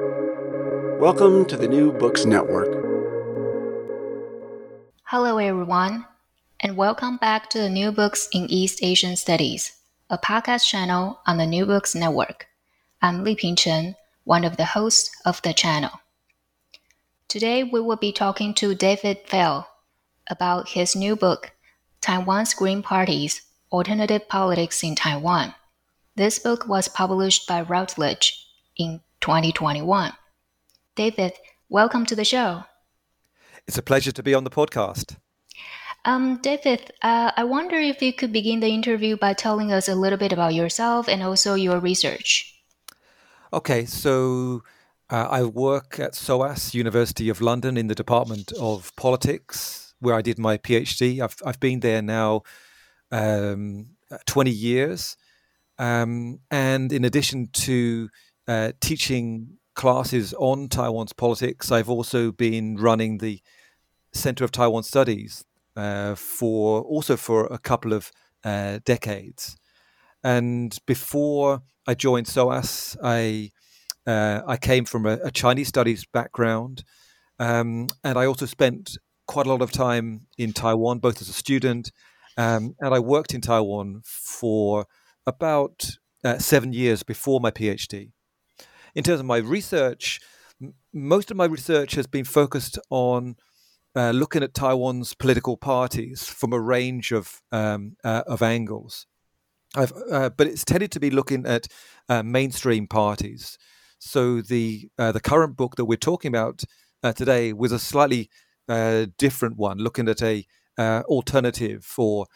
[0.00, 2.66] Welcome to the New Books Network.
[5.04, 6.04] Hello, everyone,
[6.58, 9.78] and welcome back to the New Books in East Asian Studies,
[10.10, 12.48] a podcast channel on the New Books Network.
[13.02, 13.94] I'm Li Chen,
[14.24, 15.92] one of the hosts of the channel.
[17.28, 19.70] Today, we will be talking to David Fell
[20.28, 21.52] about his new book,
[22.00, 25.54] Taiwan's Green Parties Alternative Politics in Taiwan.
[26.16, 28.44] This book was published by Routledge
[28.76, 30.12] in 2021.
[30.96, 31.32] David,
[31.70, 32.64] welcome to the show.
[33.66, 35.16] It's a pleasure to be on the podcast.
[36.04, 39.94] Um, David, uh, I wonder if you could begin the interview by telling us a
[39.94, 42.54] little bit about yourself and also your research.
[43.50, 44.62] Okay, so
[45.08, 50.20] uh, I work at SOAS, University of London, in the Department of Politics, where I
[50.20, 51.20] did my PhD.
[51.20, 52.42] I've, I've been there now
[53.10, 53.86] um,
[54.26, 55.16] 20 years.
[55.78, 58.10] Um, and in addition to
[58.46, 63.40] uh, teaching classes on Taiwan's politics, I've also been running the
[64.12, 65.44] Center of Taiwan Studies
[65.76, 68.12] uh, for also for a couple of
[68.44, 69.56] uh, decades.
[70.22, 73.50] And before I joined SOAS, I
[74.06, 76.84] uh, I came from a, a Chinese studies background,
[77.38, 81.32] um, and I also spent quite a lot of time in Taiwan, both as a
[81.32, 81.90] student,
[82.36, 84.86] um, and I worked in Taiwan for
[85.26, 88.12] about uh, seven years before my PhD.
[88.94, 90.20] In terms of my research,
[90.62, 93.36] m- most of my research has been focused on
[93.96, 99.06] uh, looking at Taiwan's political parties from a range of um, uh, of angles.
[99.76, 101.66] Uh, but it's tended to be looking at
[102.08, 103.58] uh, mainstream parties.
[103.98, 106.62] So the uh, the current book that we're talking about
[107.02, 108.30] uh, today was a slightly
[109.18, 110.46] different one, looking at a
[110.78, 112.26] alternative for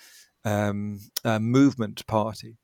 [0.45, 2.59] um, movement party.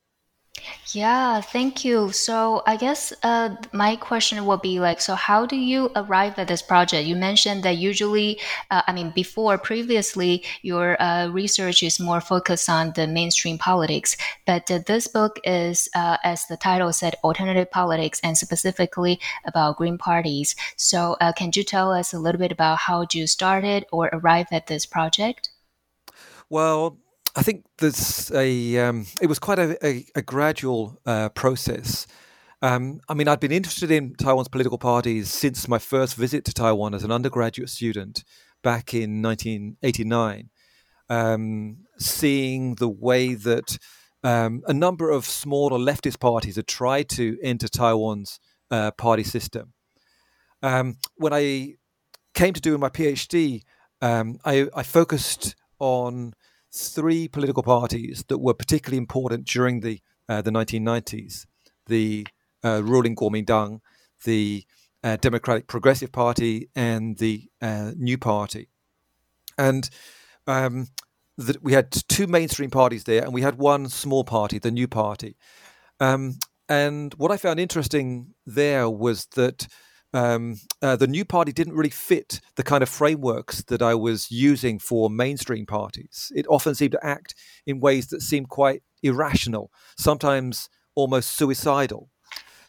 [0.92, 2.12] Yeah, thank you.
[2.12, 6.46] So I guess uh, my question would be like, so how do you arrive at
[6.46, 7.06] this project?
[7.06, 12.68] You mentioned that usually, uh, I mean, before previously, your uh, research is more focused
[12.68, 14.16] on the mainstream politics,
[14.46, 19.98] but this book is, uh, as the title said, alternative politics and specifically about green
[19.98, 20.54] parties.
[20.76, 24.52] So uh, can you tell us a little bit about how you started or arrived
[24.52, 25.50] at this project?
[26.48, 26.98] Well,
[27.36, 28.78] I think there's a.
[28.78, 32.06] Um, it was quite a, a, a gradual uh, process.
[32.62, 36.54] Um, I mean, I'd been interested in Taiwan's political parties since my first visit to
[36.54, 38.24] Taiwan as an undergraduate student
[38.62, 40.50] back in 1989.
[41.10, 43.78] Um, seeing the way that
[44.22, 48.40] um, a number of smaller leftist parties had tried to enter Taiwan's
[48.70, 49.74] uh, party system.
[50.62, 51.74] Um, when I
[52.32, 53.62] came to do my PhD,
[54.00, 56.32] um, I, I focused on
[56.74, 61.46] three political parties that were particularly important during the uh, the 1990s:
[61.86, 62.26] the
[62.64, 63.80] uh, ruling Kuomintang,
[64.24, 64.64] the
[65.02, 68.68] uh, Democratic Progressive Party, and the uh, New Party.
[69.56, 69.88] And
[70.46, 70.88] um,
[71.60, 75.36] we had two mainstream parties there, and we had one small party, the New Party.
[76.00, 79.68] Um, and what I found interesting there was that
[80.14, 84.30] um, uh, the new party didn't really fit the kind of frameworks that I was
[84.30, 86.30] using for mainstream parties.
[86.36, 87.34] It often seemed to act
[87.66, 92.10] in ways that seemed quite irrational, sometimes almost suicidal.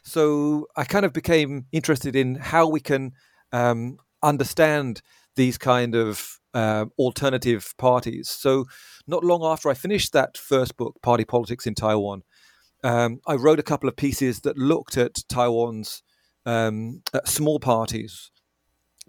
[0.02, 3.12] So I kind of became interested in how we can
[3.52, 5.00] um, understand
[5.36, 8.28] these kind of uh, alternative parties.
[8.28, 8.66] So
[9.06, 12.22] not long after I finished that first book, Party Politics in Taiwan,
[12.82, 16.02] um, I wrote a couple of pieces that looked at Taiwan's
[16.46, 18.30] um, small parties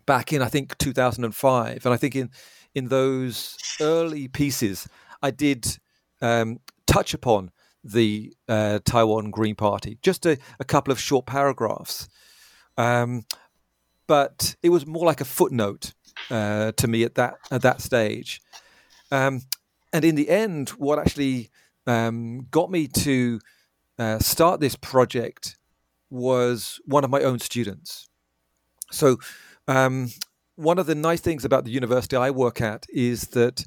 [0.06, 2.32] back in I think 2005, and I think in
[2.76, 4.88] in those early pieces
[5.22, 5.78] I did
[6.22, 7.52] um, touch upon
[7.84, 12.10] the uh, Taiwan Green Party, just a, a couple of short paragraphs,
[12.78, 13.26] um,
[14.08, 15.94] but it was more like a footnote
[16.30, 18.42] uh, to me at that at that stage.
[19.12, 19.44] Um,
[19.94, 21.50] and in the end, what actually
[21.86, 23.40] um, got me to
[23.98, 25.57] uh, start this project
[26.10, 28.08] was one of my own students.
[28.92, 29.18] So,
[29.68, 30.10] um,
[30.56, 33.66] one of the nice things about the university I work at is that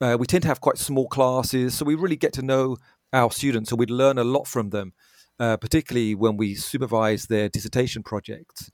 [0.00, 2.76] uh, we tend to have quite small classes, so we really get to know
[3.12, 4.92] our students, so we'd learn a lot from them,
[5.40, 8.70] uh, particularly when we supervise their dissertation projects.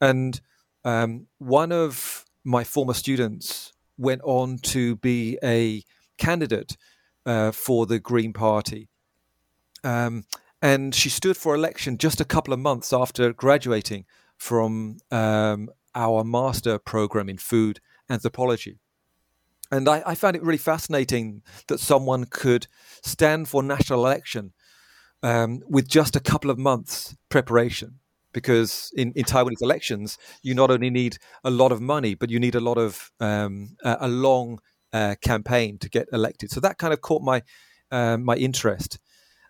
[0.00, 0.40] And
[0.84, 5.82] um, one of my former students went on to be a
[6.18, 6.76] candidate
[7.26, 8.88] uh, for the Green Party.
[9.84, 10.24] Um,
[10.62, 14.06] and she stood for election just a couple of months after graduating
[14.38, 18.78] from um, our master program in food anthropology.
[19.70, 22.66] And I, I, found it really fascinating that someone could
[23.02, 24.52] stand for national election
[25.22, 27.98] um, with just a couple of months preparation.
[28.32, 32.38] because in, in Taiwanese elections, you not only need a lot of money, but you
[32.38, 34.60] need a lot of um, a, a, long
[34.92, 36.50] uh, campaign to get elected.
[36.50, 37.42] So that kind of caught my
[37.90, 38.98] uh, my interest.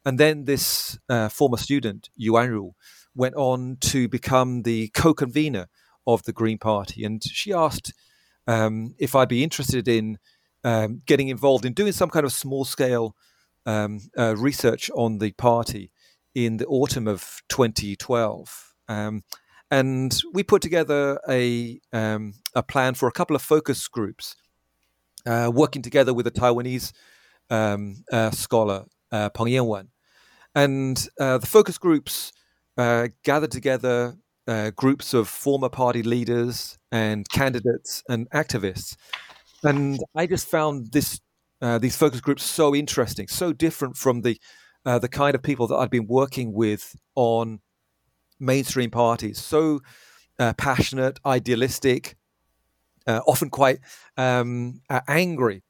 [0.05, 2.73] And then this uh, former student, Yuan Ru,
[3.15, 5.69] went on to become the co-convener
[6.07, 7.93] of the Green Party, and she asked
[8.47, 10.19] um, if I'd be interested in
[10.65, 13.15] um, getting involved in doing some kind of small-scale
[13.67, 15.93] um, uh, research on the party
[16.35, 18.75] in the autumn of 2012.
[18.89, 19.23] Um,
[19.71, 24.37] and we put together a um, a plan for a couple of focus groups,
[25.25, 26.93] uh, working together with a Taiwanese
[27.49, 29.89] um, uh, scholar, uh, Peng Yanwen.
[30.55, 32.33] And uh, the focus groups
[32.77, 34.17] uh, gathered together
[34.47, 38.97] uh, groups of former party leaders and candidates and activists.
[39.63, 41.21] And I just found this
[41.79, 44.37] these focus groups so interesting, so different from the
[44.85, 47.61] uh, the kind of people that I'd been working with on
[48.41, 49.41] mainstream parties.
[49.41, 49.81] So
[50.39, 52.17] uh, passionate, idealistic,
[53.07, 53.79] uh, often quite
[54.17, 55.63] um, angry.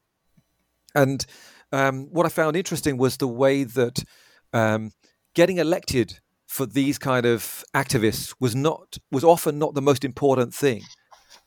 [0.94, 1.24] And
[1.72, 4.04] um, what I found interesting was the way that
[4.52, 4.90] um,
[5.34, 10.54] getting elected for these kind of activists was not was often not the most important
[10.54, 10.82] thing.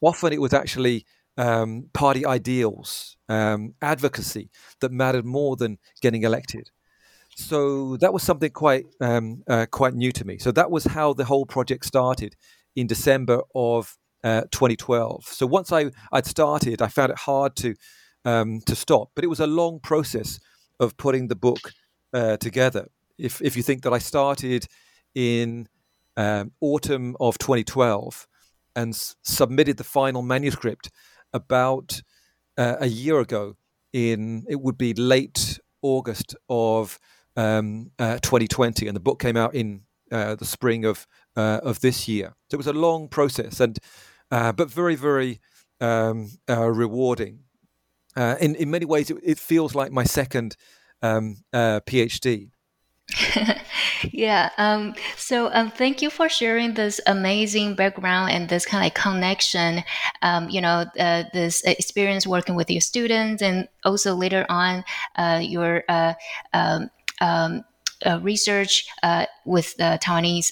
[0.02, 1.06] Often it was actually
[1.38, 4.50] um, party ideals, um, advocacy
[4.81, 6.72] that mattered more than getting elected
[7.36, 10.38] so that was something quite um, uh, quite new to me.
[10.38, 12.36] So that was how the whole project started
[12.75, 15.25] in December of uh, 2012.
[15.25, 17.75] So once I I'd started, I found it hard to
[18.24, 20.40] um, to stop, but it was a long process
[20.80, 21.72] of putting the book
[22.13, 22.88] uh, together.
[23.18, 24.68] If if you think that I started
[25.14, 25.68] in
[26.18, 28.28] um, autumn of 2012
[28.76, 30.92] and s- submitted the final manuscript
[31.34, 32.02] about
[32.58, 33.56] uh, a year ago,
[33.94, 37.00] in it would be late August of
[37.36, 39.82] um, uh, 2020, and the book came out in
[40.12, 42.36] uh, the spring of uh, of this year.
[42.50, 43.78] So it was a long process, and
[44.32, 45.40] uh, but very very
[45.82, 47.40] um, uh, rewarding.
[48.18, 50.56] In in many ways, it, it, feels like my second
[51.02, 52.50] um, PhD.
[54.12, 54.50] yeah.
[54.57, 59.84] Um, so um, thank you for sharing this amazing background and this kind of connection.
[60.22, 64.84] Um, you know, uh, this experience working with your students, and also later on,
[65.16, 66.13] uh, your uh,
[66.54, 66.90] um,
[67.22, 67.63] um,
[68.06, 70.52] uh, research uh, with the Taiwanese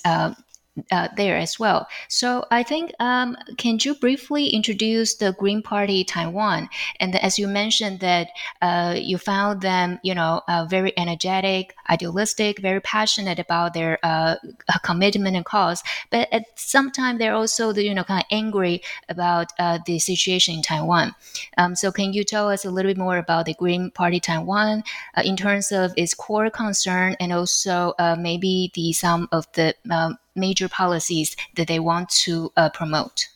[0.92, 1.88] uh, there as well.
[2.08, 6.70] So I think um, can you briefly introduce the Green Party Taiwan?
[7.00, 8.30] And as you mentioned that
[8.62, 14.36] uh, you found them, you know, uh, very energetic, idealistic, very passionate about their uh,
[14.84, 15.84] commitment and cause.
[16.10, 20.56] But at some time they're also, you know, kind of angry about uh, the situation
[20.56, 21.14] in Taiwan.
[21.58, 24.84] Um, so can you tell us a little bit more about the Green Party Taiwan
[25.16, 30.18] uh, in terms of its core concern and also maybe the some of the um,
[30.36, 33.30] major policies that they want to uh, promote?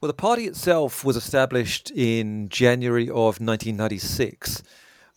[0.00, 4.62] Well, the party itself was established in January of 1996.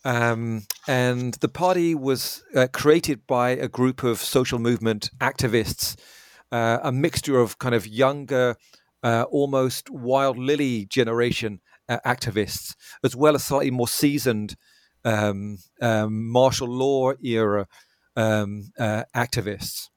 [0.04, 5.96] Um, and the party was uh, created by a group of social movement activists,
[6.50, 8.56] uh, a mixture of kind of younger,
[9.02, 12.74] uh, almost wild lily generation uh, activists,
[13.04, 14.56] as well as slightly more seasoned
[15.04, 17.66] um, um, martial law era
[18.16, 19.88] um, uh, activists.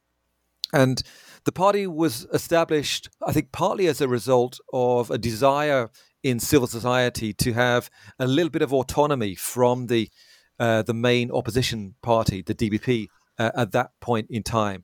[0.73, 1.01] And
[1.43, 5.89] the party was established, I think, partly as a result of a desire
[6.23, 10.09] in civil society to have a little bit of autonomy from the
[10.59, 13.07] uh, the main opposition party, the DPP,
[13.39, 14.83] uh, at that point in time,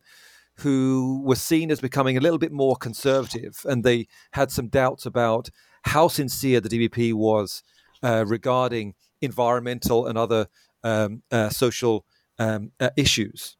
[0.56, 5.06] who were seen as becoming a little bit more conservative, and they had some doubts
[5.06, 5.50] about
[5.84, 7.62] how sincere the DPP was
[8.02, 10.48] uh, regarding environmental and other
[10.84, 12.06] um, uh, social
[12.40, 13.56] um, uh, issues.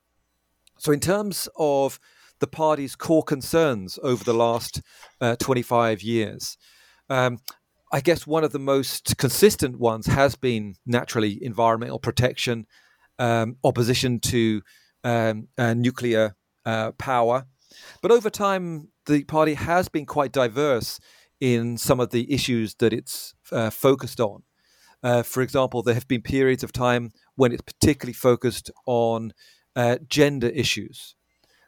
[0.80, 2.00] So, in terms of
[2.40, 4.82] the party's core concerns over the last
[5.22, 6.58] uh, 25 years.
[7.10, 7.40] Um,
[7.92, 12.66] I guess one of the most consistent ones has been naturally environmental protection,
[13.18, 14.62] um, opposition to
[15.04, 17.46] um, uh, nuclear uh, power.
[18.02, 21.00] But over time, the party has been quite diverse
[21.40, 24.44] in some of the issues that it's uh, focused on.
[25.04, 29.32] Uh, for example, there have been periods of time when it's particularly focused on
[29.76, 31.16] uh, gender issues.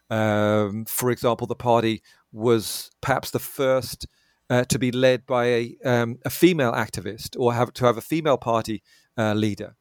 [0.09, 2.01] Um, for example, the party
[2.31, 4.07] was perhaps the first
[4.49, 8.01] uh, to be led by a, um, a, female activist or have to have a
[8.01, 8.81] female party
[9.17, 9.75] uh, leader.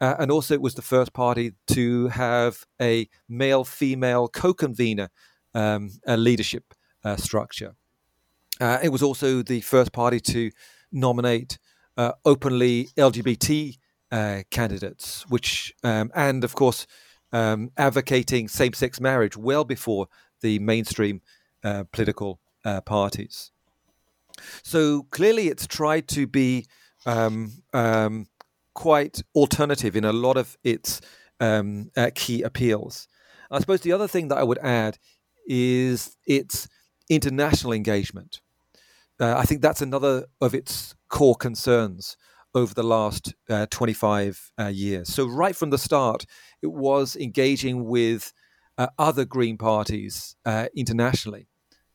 [0.00, 5.08] Uh, and also, it was the first party to have a male female co convenor
[5.54, 7.74] um, leadership uh, structure.
[8.60, 10.50] Uh, it was also the first party to
[10.92, 11.58] nominate
[11.96, 13.76] uh, openly LGBT
[14.50, 16.86] candidates, which, um, and of course,
[17.34, 20.06] um, advocating same sex marriage well before
[20.40, 21.20] the mainstream
[21.64, 23.50] uh, political uh, parties.
[24.62, 26.66] So clearly, it's tried to be
[27.06, 28.26] um, um,
[28.74, 31.00] quite alternative in a lot of its
[31.40, 33.08] um, uh, key appeals.
[33.50, 34.98] I suppose the other thing that I would add
[35.46, 36.68] is its
[37.10, 38.40] international engagement.
[39.20, 42.16] Uh, I think that's another of its core concerns
[42.54, 45.08] over the last uh, 25 uh, years.
[45.12, 46.26] So, right from the start,
[46.62, 48.32] it was engaging with
[48.78, 51.48] uh, other Green parties uh, internationally.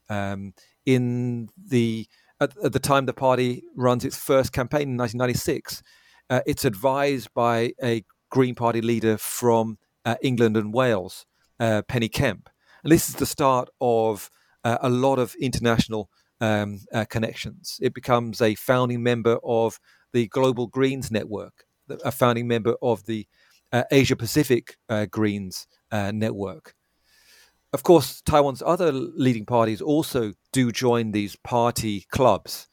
[0.09, 0.53] Um,
[0.85, 2.07] in the
[2.41, 5.83] at, at, the time the party runs its first campaign in 1996,
[6.29, 9.77] uh, it's advised by a Green Party leader from
[10.21, 11.25] England and Wales,
[11.59, 12.49] Penny Kemp,
[12.83, 14.29] and this is the start of
[14.63, 16.09] a lot of international
[16.41, 17.77] um, uh, connections.
[17.81, 19.79] It becomes a founding member of
[20.13, 21.65] the Global Greens Network,
[22.03, 23.27] a founding member of the
[23.71, 26.75] uh, Asia Pacific uh, Greens uh, Network.
[27.71, 32.67] Of course, Taiwan's other leading parties also do join these party clubs,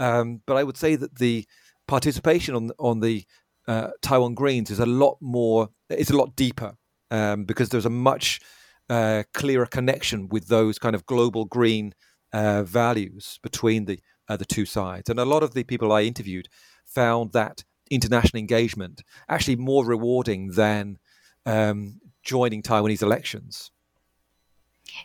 [0.00, 1.46] um, but I would say that the
[1.86, 3.24] participation on on the
[3.68, 5.68] uh, Taiwan Greens is a lot more.
[5.88, 6.74] It's a lot deeper
[7.12, 8.40] um, because there's a much
[8.88, 11.94] uh, clearer connection with those kind of global green
[12.32, 14.00] uh, values between the
[14.38, 15.10] the two sides.
[15.10, 16.48] And a lot of the people I interviewed
[16.94, 20.98] found that international engagement actually more rewarding than
[21.46, 23.70] um, joining Taiwanese elections.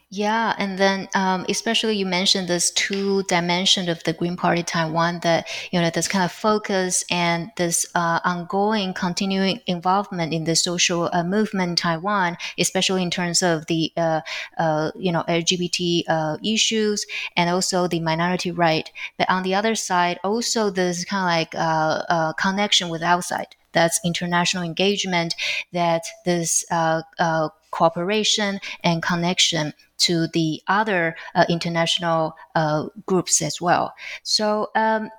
[0.09, 5.19] Yeah, and then um, especially you mentioned this two dimension of the Green Party Taiwan
[5.23, 10.55] that you know this kind of focus and this uh, ongoing, continuing involvement in the
[10.55, 14.21] social uh, movement in Taiwan, especially in terms of the uh,
[14.57, 18.89] uh you know LGBT uh, issues and also the minority right.
[19.17, 23.99] But on the other side, also this kind of like uh, connection with outside that's
[24.03, 25.35] international engagement,
[25.73, 33.61] that this uh, uh, cooperation and connection to the other uh, international uh, groups as
[33.61, 33.93] well.
[34.23, 34.69] So.
[34.75, 35.09] Um,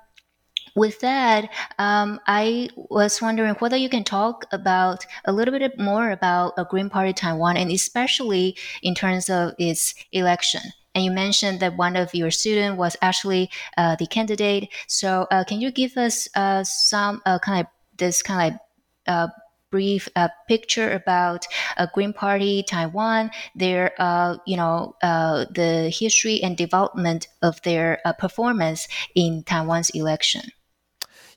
[0.75, 1.49] with that,
[1.79, 6.65] um, I was wondering whether you can talk about a little bit more about a
[6.65, 10.61] Green Party Taiwan, and especially in terms of its election.
[10.93, 14.69] And you mentioned that one of your students was actually uh, the candidate.
[14.87, 18.59] So, uh, can you give us uh, some uh, kind of this kind of
[19.07, 19.27] uh,
[19.71, 21.45] brief uh, picture about
[21.77, 27.99] a Green Party Taiwan, their uh, you know uh, the history and development of their
[28.05, 30.51] uh, performance in Taiwan's election.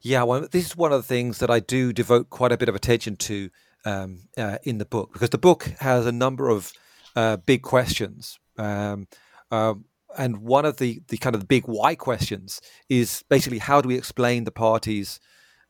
[0.03, 2.69] Yeah, well, this is one of the things that I do devote quite a bit
[2.69, 3.51] of attention to
[3.85, 6.73] um, uh, in the book because the book has a number of
[7.17, 8.39] uh, big questions.
[8.57, 9.09] Um,
[9.51, 9.85] um
[10.19, 13.89] and one of the, the kind of the big why questions is basically how do
[13.89, 15.21] we explain the party's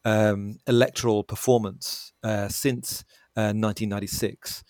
[0.04, 3.04] um, electoral performance uh, since
[3.36, 4.62] uh, 1996.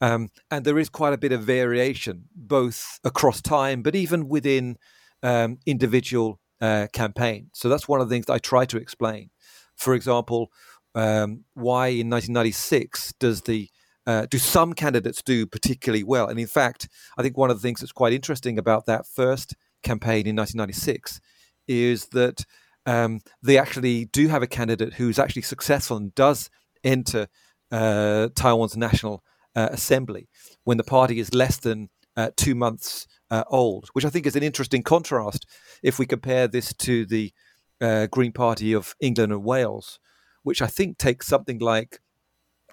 [0.00, 4.76] Um, and there is quite a bit of variation, both across time, but even within
[5.22, 7.50] um, individual uh, campaigns.
[7.54, 9.30] So that's one of the things that I try to explain.
[9.76, 10.50] For example,
[10.94, 13.68] um, why in 1996 does the
[14.06, 16.28] uh, do some candidates do particularly well?
[16.28, 16.88] And in fact,
[17.18, 21.20] I think one of the things that's quite interesting about that first campaign in 1996
[21.68, 22.44] is that
[22.86, 26.48] um, they actually do have a candidate who's actually successful and does
[26.84, 27.26] enter
[27.72, 29.22] uh, Taiwan's National
[29.54, 30.28] uh, Assembly
[30.64, 34.36] when the party is less than uh, two months uh, old, which I think is
[34.36, 35.46] an interesting contrast
[35.82, 37.32] if we compare this to the
[37.80, 39.98] uh, Green Party of England and Wales,
[40.44, 41.98] which I think takes something like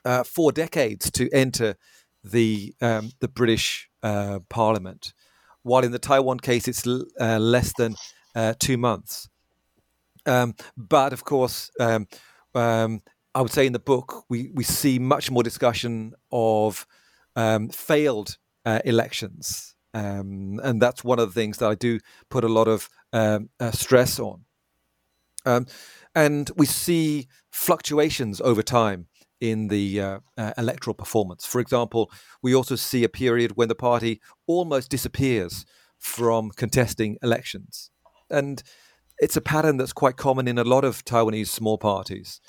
[0.05, 1.75] uh, four decades to enter
[2.24, 3.89] the um, the British
[4.50, 5.13] Parliament,
[5.63, 7.96] while in the Taiwan case it's l- less than
[8.60, 9.27] two months.
[10.25, 12.08] Um, but of course, um,
[12.56, 13.01] um,
[13.36, 16.86] I would say in the book we we see much more discussion of
[17.36, 22.00] um, failed uh, elections, um, and that's one of the things that I do
[22.30, 24.46] put a lot of um, uh, stress on.
[26.15, 29.08] and we see fluctuations over time
[29.42, 31.46] in the uh, uh, electoral performance.
[31.46, 32.10] For example,
[32.42, 35.65] we also see a period when the party almost disappears
[35.98, 37.89] from contesting elections,
[38.30, 38.63] and
[39.24, 42.42] it's a pattern that's quite common in a lot of Taiwanese small parties.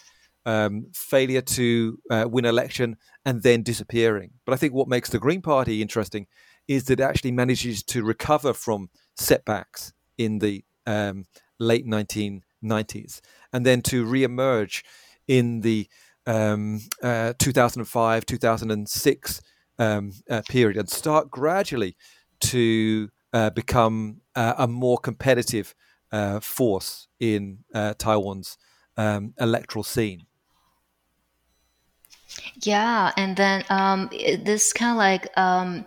[0.44, 4.32] Um, failure to uh, win election and then disappearing.
[4.44, 6.26] But I think what makes the Green Party interesting
[6.68, 11.24] is that it actually manages to recover from setbacks in the um,
[11.58, 13.20] late 1990s
[13.52, 14.84] and then to re-emerge
[15.28, 15.88] in the
[16.26, 19.40] um, uh, 2005 2006
[19.78, 21.96] um, uh, period and start gradually
[22.40, 25.74] to uh, become uh, a more competitive
[26.14, 28.56] uh, force in uh, Taiwan's
[28.96, 30.26] um, electoral scene.
[32.62, 35.86] Yeah, and then um, this kind of like um,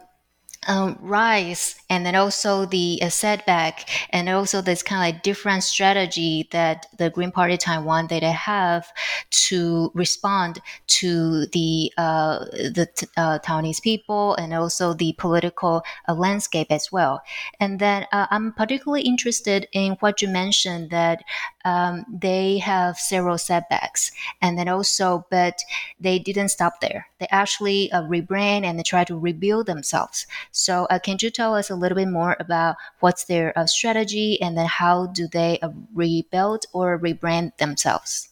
[0.67, 5.63] um, rise and then also the uh, setback and also this kind of like different
[5.63, 8.87] strategy that the Green Party Taiwan they have
[9.29, 16.67] to respond to the uh, the uh, Taiwanese people and also the political uh, landscape
[16.69, 17.21] as well.
[17.59, 21.23] And then uh, I'm particularly interested in what you mentioned that
[21.67, 25.59] um, they have several setbacks and then also but
[25.99, 27.07] they didn't stop there.
[27.19, 30.25] They actually uh, rebrand and they try to rebuild themselves.
[30.51, 34.41] So, uh, can you tell us a little bit more about what's their uh, strategy
[34.41, 38.29] and then how do they uh, rebuild or rebrand themselves?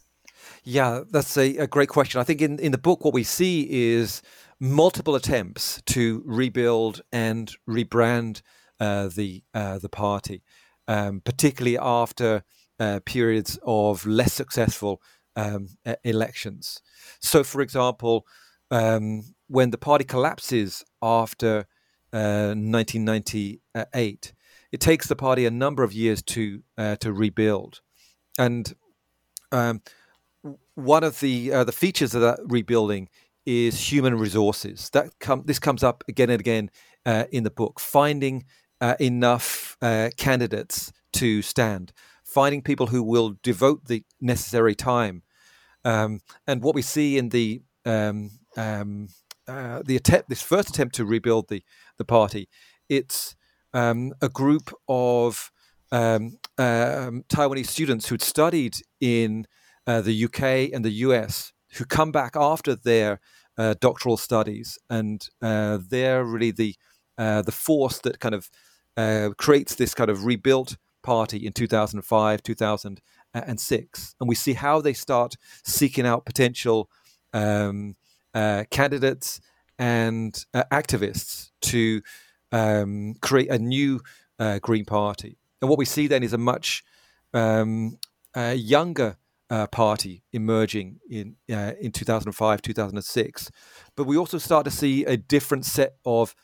[0.64, 2.22] Yeah, that's a, a, great question.
[2.22, 4.22] I think in, in the book, what we see is
[4.60, 8.42] multiple attempts to rebuild and rebrand
[8.80, 10.44] uh, the uh, the party,
[10.88, 12.44] um, particularly after
[12.80, 15.02] uh, periods of less successful
[15.36, 15.68] um,
[16.04, 16.82] elections.
[17.20, 18.26] So, for example,
[18.72, 21.68] um, when the party collapses after
[22.16, 23.64] 1998.
[23.74, 23.86] Uh,
[24.72, 27.82] it takes the party a number of years to uh, to rebuild,
[28.38, 28.76] and
[29.52, 29.82] um,
[30.76, 33.10] one of the uh, the features of that rebuilding
[33.46, 34.90] is human resources.
[34.92, 36.72] That com- this comes up again and again
[37.06, 37.80] uh, in the book.
[37.80, 38.46] Finding
[38.82, 39.78] uh, enough
[40.18, 41.94] candidates to stand,
[42.36, 45.24] finding people who will devote the necessary time,
[45.86, 49.08] um, and what we see in the um, um,
[49.48, 51.64] uh, the attempt, this first attempt to rebuild the
[51.98, 52.50] the party,
[52.90, 53.36] it's
[53.74, 55.50] um, a group of
[55.94, 59.48] um, um, Taiwanese students who'd studied in
[59.88, 63.22] uh, the UK and the US who come back after their
[63.58, 66.76] uh, doctoral studies, and uh, they're really the
[67.18, 68.50] uh, the force that kind of
[69.38, 75.36] creates this kind of rebuilt party in 2005, 2006, and we see how they start
[75.64, 76.90] seeking out potential.
[77.34, 77.96] Um,
[78.36, 79.40] uh, candidates
[79.80, 82.02] and uh, activists to
[82.52, 84.02] um, create a new
[84.40, 85.38] uh, Green Party.
[85.62, 86.84] And what we see then is a much
[87.34, 87.98] um,
[88.36, 89.16] uh, younger
[89.50, 93.52] uh, party emerging in in 2005, 2006.
[93.96, 96.36] But we also start to see a different set of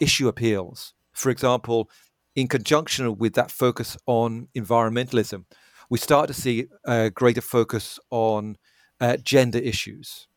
[0.00, 0.94] issue appeals.
[1.12, 1.88] For example,
[2.36, 5.46] in conjunction with that focus on environmentalism,
[5.88, 8.56] we start to see a greater focus on
[9.00, 10.28] uh, gender issues.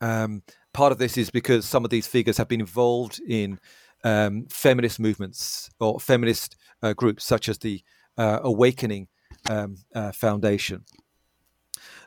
[0.00, 3.60] Um, part of this is because some of these figures have been involved in
[4.04, 7.82] um, feminist movements or feminist uh, groups, such as the
[8.16, 9.08] uh, Awakening
[9.50, 10.84] um, uh, Foundation.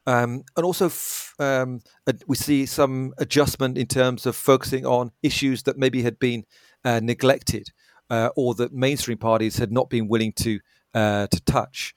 [0.07, 1.81] Um, and also, f- um,
[2.27, 6.45] we see some adjustment in terms of focusing on issues that maybe had been
[6.83, 7.67] uh, neglected
[8.11, 10.59] uh, or that mainstream parties had not been willing to
[10.93, 11.95] uh, to touch,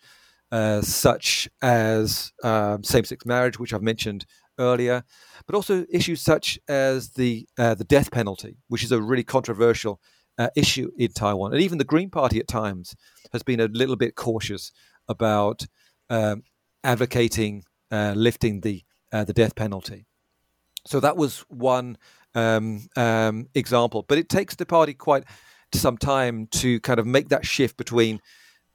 [0.83, 4.25] such as um, same-sex marriage, which I've mentioned
[4.59, 5.03] earlier,
[5.47, 10.01] but also issues such as the uh, the death penalty, which is a really controversial
[10.39, 12.95] uh, issue in Taiwan, and even the Green Party at times
[13.33, 14.73] has been a little bit cautious
[15.09, 15.67] about
[16.11, 16.43] um,
[16.83, 20.07] advocating uh, lifting the uh, the death penalty.
[20.87, 21.97] So that was one
[22.35, 25.25] um, um, example, but it takes the party quite
[25.79, 28.21] some time to kind of make that shift between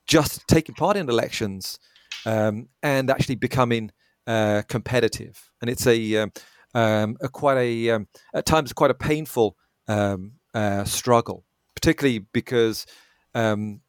[0.08, 1.80] just taking part in elections
[2.26, 3.92] um, and actually becoming
[4.28, 6.32] uh, competitive, and it's a, um,
[6.74, 9.56] um, a quite a um, at times quite a painful
[9.88, 12.86] um, uh, struggle, particularly because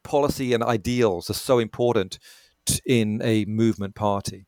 [0.05, 2.19] policy and ideals are so important
[2.67, 4.47] t- in a movement party.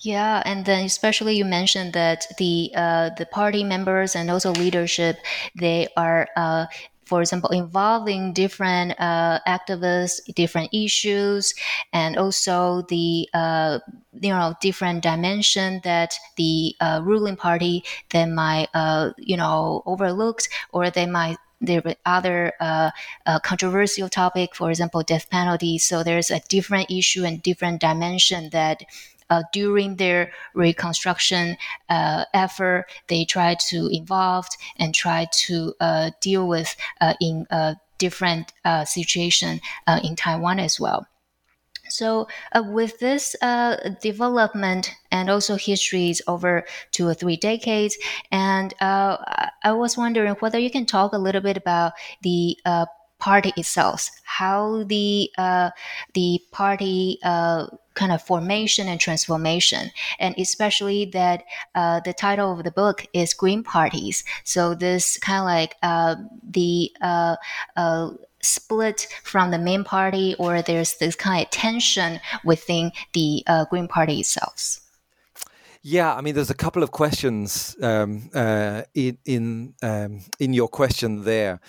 [0.00, 5.18] Yeah, and then especially you mentioned that the uh, the party members and also leadership
[5.58, 6.66] they are uh,
[7.12, 11.52] for example, involving different uh, activists, different issues,
[11.92, 13.78] and also the uh,
[14.20, 20.48] you know different dimension that the uh, ruling party they might uh, you know overlooked
[20.72, 22.90] or they might there were other uh,
[23.24, 25.78] uh, controversial topic, for example, death penalty.
[25.78, 28.82] So there's a different issue and different dimension that
[29.32, 31.56] uh, during their reconstruction
[31.88, 37.76] uh, effort, they try to involve and try to uh, deal with uh, in a
[37.96, 41.06] different uh, situation uh, in Taiwan as well.
[41.88, 47.96] So, uh, with this uh, development and also histories over two or three decades,
[48.30, 49.16] and uh,
[49.62, 51.92] I was wondering whether you can talk a little bit about
[52.22, 52.56] the
[53.22, 55.30] party itself, how the
[56.14, 57.18] the party
[57.94, 63.34] kind of formation and transformation, and especially that uh, the title of the book is
[63.34, 64.24] Green Parties.
[64.44, 66.16] So this kind of like uh,
[66.50, 67.36] the uh,
[67.76, 68.10] uh,
[68.42, 73.88] split from the main party, or there's this kind of tension within the uh, Green
[73.88, 74.80] Party itself.
[75.82, 80.68] Yeah, I mean, there's a couple of questions um, uh, in in um, in your
[80.68, 81.60] question there.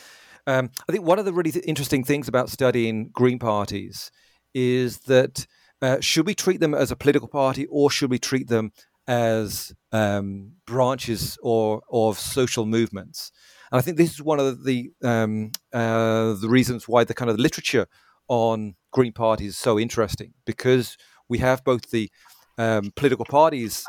[0.46, 4.12] Um, I think one of the really th- interesting things about studying Green parties
[4.54, 5.48] is that
[5.82, 8.72] uh, should we treat them as a political party or should we treat them
[9.08, 13.32] as um, branches or of social movements?
[13.72, 17.32] And I think this is one of the um, uh, the reasons why the kind
[17.32, 17.88] of literature
[18.28, 22.10] on Green parties is so interesting because we have both the
[22.58, 23.84] um, political parties,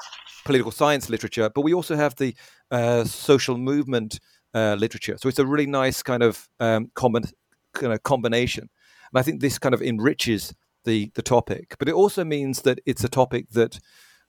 [0.45, 2.35] political science literature, but we also have the
[2.71, 4.19] uh, social movement
[4.55, 5.17] uh, literature.
[5.19, 7.25] So it's a really nice kind of um, common
[7.73, 8.69] kind of combination,
[9.13, 11.77] and I think this kind of enriches the the topic.
[11.79, 13.81] But it also means that it's a topic that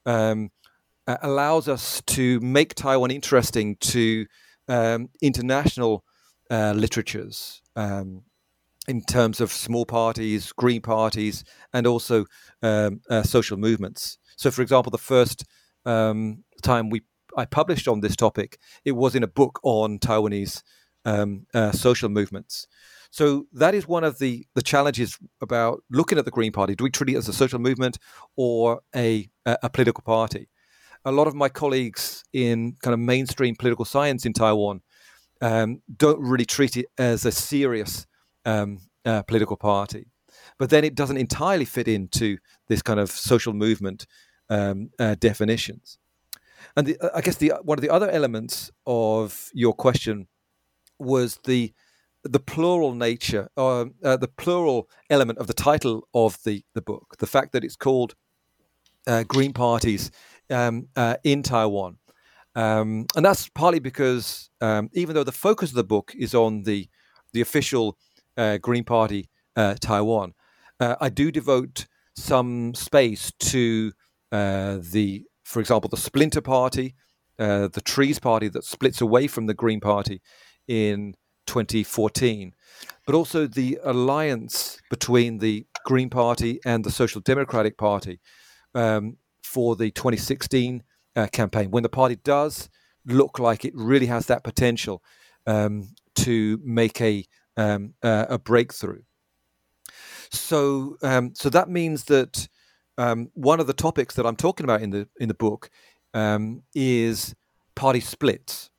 [0.06, 0.52] um,
[1.08, 4.26] allows us to make Taiwan interesting to
[4.68, 6.04] um, international
[6.50, 7.62] uh, literatures.
[7.76, 8.24] Um,
[8.88, 12.26] in terms of small parties, green parties, and also
[12.62, 14.18] um, uh, social movements.
[14.38, 15.46] So, for example, the first
[15.86, 17.02] um, time we
[17.36, 20.64] I published on this topic, it was in a book on Taiwanese
[21.06, 22.68] um, uh, social movements.
[23.12, 26.76] So that is one of the, the challenges about looking at the Green Party.
[26.76, 27.98] Do we treat it as a social movement
[28.36, 30.50] or a, a political party?
[31.06, 34.82] A lot of my colleagues in kind of mainstream political science in Taiwan
[35.42, 38.08] um, don't really treat it as a serious
[38.44, 40.08] um, uh, political party.
[40.58, 44.08] But then it doesn't entirely fit into this kind of social movement
[44.50, 45.98] um, uh, definitions.
[46.76, 50.28] And the, I guess the one of the other elements of your question
[51.00, 51.74] was the
[52.24, 57.16] the plural nature, uh, uh, the plural element of the title of the the book,
[57.20, 58.16] the fact that it's called
[59.08, 60.12] uh, Green Parties
[60.50, 61.98] um, uh, in Taiwan,
[62.56, 66.64] um, and that's partly because um, even though the focus of the book is on
[66.64, 66.90] the
[67.32, 67.98] the official
[68.38, 70.34] uh, Green Party uh, Taiwan,
[70.80, 71.86] I do devote
[72.16, 73.94] some space to
[74.32, 76.96] the for example, the Splinter Party,
[77.40, 80.22] uh, the Trees Party that splits away from the Green Party
[80.68, 82.54] in 2014,
[83.06, 88.20] but also the alliance between the Green Party and the Social Democratic Party
[88.74, 90.84] um, for the 2016
[91.16, 92.70] uh, campaign, when the party does
[93.06, 95.04] look like it really has that potential
[95.46, 97.24] um, to make a
[97.56, 99.04] um, uh, a breakthrough.
[100.32, 102.50] So, um, so that means that
[102.98, 105.70] um, one of the topics that I'm talking about in the in the book
[106.14, 107.36] um, is
[107.76, 108.70] party splits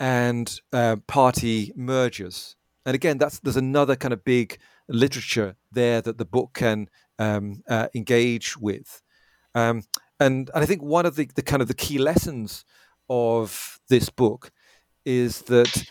[0.00, 2.56] and uh, party mergers.
[2.86, 6.88] And again, that's there's another kind of big literature there that the book can
[7.18, 9.02] um, uh, engage with.
[9.54, 9.84] Um,
[10.20, 12.64] and, and I think one of the, the kind of the key lessons
[13.08, 14.50] of this book
[15.04, 15.84] is that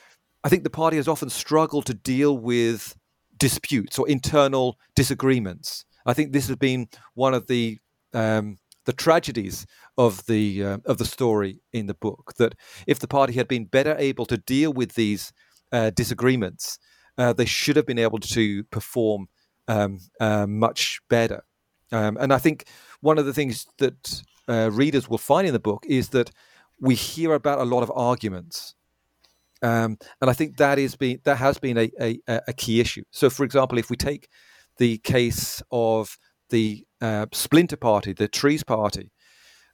[0.44, 2.96] I think the party has often struggled to deal with
[3.38, 5.86] disputes or internal disagreements.
[6.06, 7.80] I think this has been one of the
[8.14, 9.66] um, the tragedies
[9.98, 12.34] of the uh, of the story in the book.
[12.38, 12.56] That
[12.88, 15.32] if the party had been better able to deal with these
[15.72, 16.80] uh, disagreements,
[17.18, 19.28] uh, they should have been able to perform
[19.68, 21.44] um, uh, much better.
[21.92, 22.66] Um, and I think
[23.02, 26.32] one of the things that uh, readers will find in the book is that
[26.80, 28.76] we hear about a lot of arguments.
[29.62, 33.04] Um, and I think that is being that has been a, a, a key issue.
[33.12, 34.28] So, for example, if we take
[34.78, 36.18] the case of
[36.50, 39.12] the uh, splinter party, the Trees Party.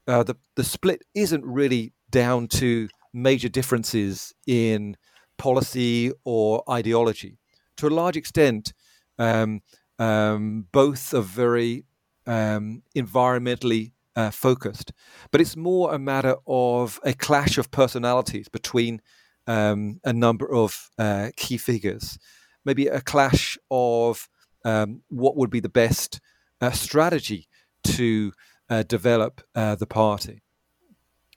[0.08, 4.96] Uh, the the split isn't really down to major differences in
[5.38, 7.38] policy or ideology.
[7.78, 8.74] To a large extent,
[9.18, 9.62] um,
[10.00, 11.86] um, both are very
[12.26, 14.92] um, environmentally uh, focused,
[15.32, 19.02] but it's more a matter of a clash of personalities between
[19.48, 22.18] um, a number of uh, key figures,
[22.66, 24.28] maybe a clash of
[24.66, 26.20] um, what would be the best
[26.62, 27.48] uh, strategy
[27.84, 28.32] to
[28.70, 30.42] uh, develop uh, the party.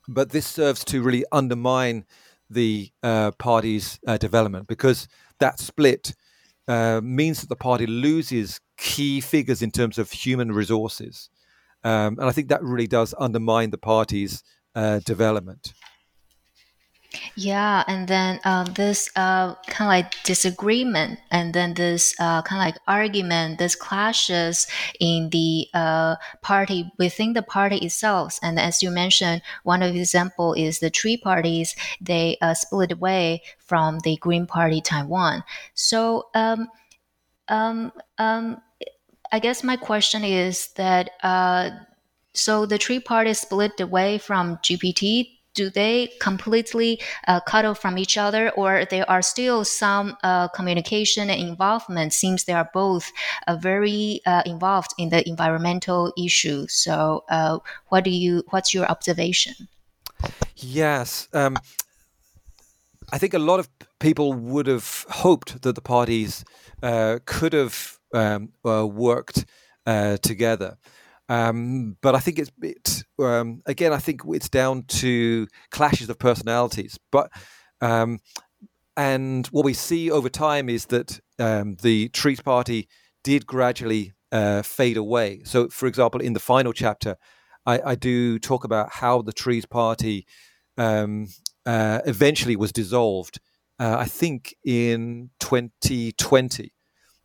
[0.08, 2.04] But this serves to really undermine
[2.50, 5.08] the uh, party's uh, development because
[5.38, 6.14] that split
[6.68, 11.30] uh, means that the party loses key figures in terms of human resources.
[11.84, 14.42] Um, and I think that really does undermine the party's
[15.04, 15.74] development.
[17.36, 22.60] Yeah, and then um, this uh, kind of like disagreement, and then this uh, kind
[22.60, 24.66] of like argument, this clashes
[25.00, 28.38] in the uh, party within the party itself.
[28.42, 31.76] And as you mentioned, one of the example is the Tree parties.
[32.00, 35.44] They uh, split away from the Green Party Taiwan.
[35.74, 36.68] So, um,
[37.48, 38.62] um, um,
[39.32, 41.70] I guess my question is that uh,
[42.34, 47.98] so the Tree party split away from GPT do they completely uh, cut off from
[47.98, 52.12] each other or there are still some uh, communication and involvement?
[52.12, 53.10] Seems they are both
[53.46, 56.66] uh, very uh, involved in the environmental issue.
[56.68, 59.68] So uh, what do you what's your observation?
[60.56, 61.56] Yes um,
[63.12, 66.44] i think a lot of people would have hoped that the parties
[66.82, 69.44] uh, could have um, worked
[70.22, 70.76] together.
[71.28, 73.92] Um, but I think it's it, um, again.
[73.92, 76.98] I think it's down to clashes of personalities.
[77.10, 77.30] But
[77.80, 78.18] um,
[78.96, 82.88] and what we see over time is that um, the Trees Party
[83.24, 85.42] did gradually uh, fade away.
[85.44, 87.16] So, for example, in the final chapter,
[87.64, 90.26] I, I do talk about how the Trees Party
[90.76, 91.28] um,
[91.64, 93.40] uh, eventually was dissolved.
[93.78, 96.72] Uh, I think in 2020.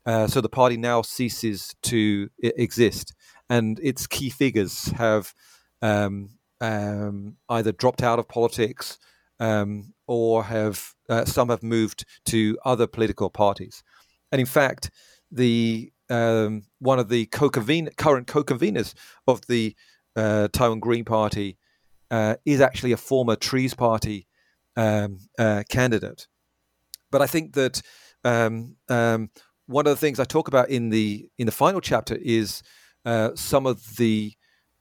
[0.06, 3.14] Uh, so the party now ceases to exist,
[3.50, 5.34] and its key figures have
[5.82, 6.30] um,
[6.62, 8.98] um, either dropped out of politics
[9.40, 13.84] um, or have uh, some have moved to other political parties.
[14.32, 14.92] And in fact,
[15.32, 18.94] the um, one of the co-conven- current co-conveners
[19.28, 19.76] of the
[20.16, 21.58] uh, Taiwan Green Party
[22.10, 24.28] uh, is actually a former Trees Party
[24.78, 26.28] um, uh, candidate.
[27.12, 27.82] But I think that
[28.24, 32.64] um, one of the things I talk about in the in the final chapter is
[33.06, 34.34] uh, some of the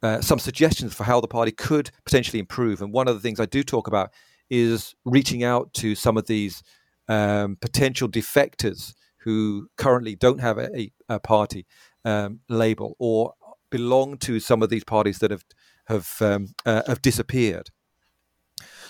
[0.02, 2.82] uh, some suggestions for how the party could potentially improve.
[2.82, 4.10] And one of the things I do talk about
[4.50, 6.62] is reaching out to some of these
[7.08, 11.66] um, potential defectors who currently don't have a, a party
[12.04, 13.34] um, label or
[13.70, 15.44] belong to some of these parties that have
[15.86, 17.70] have um, uh, have disappeared.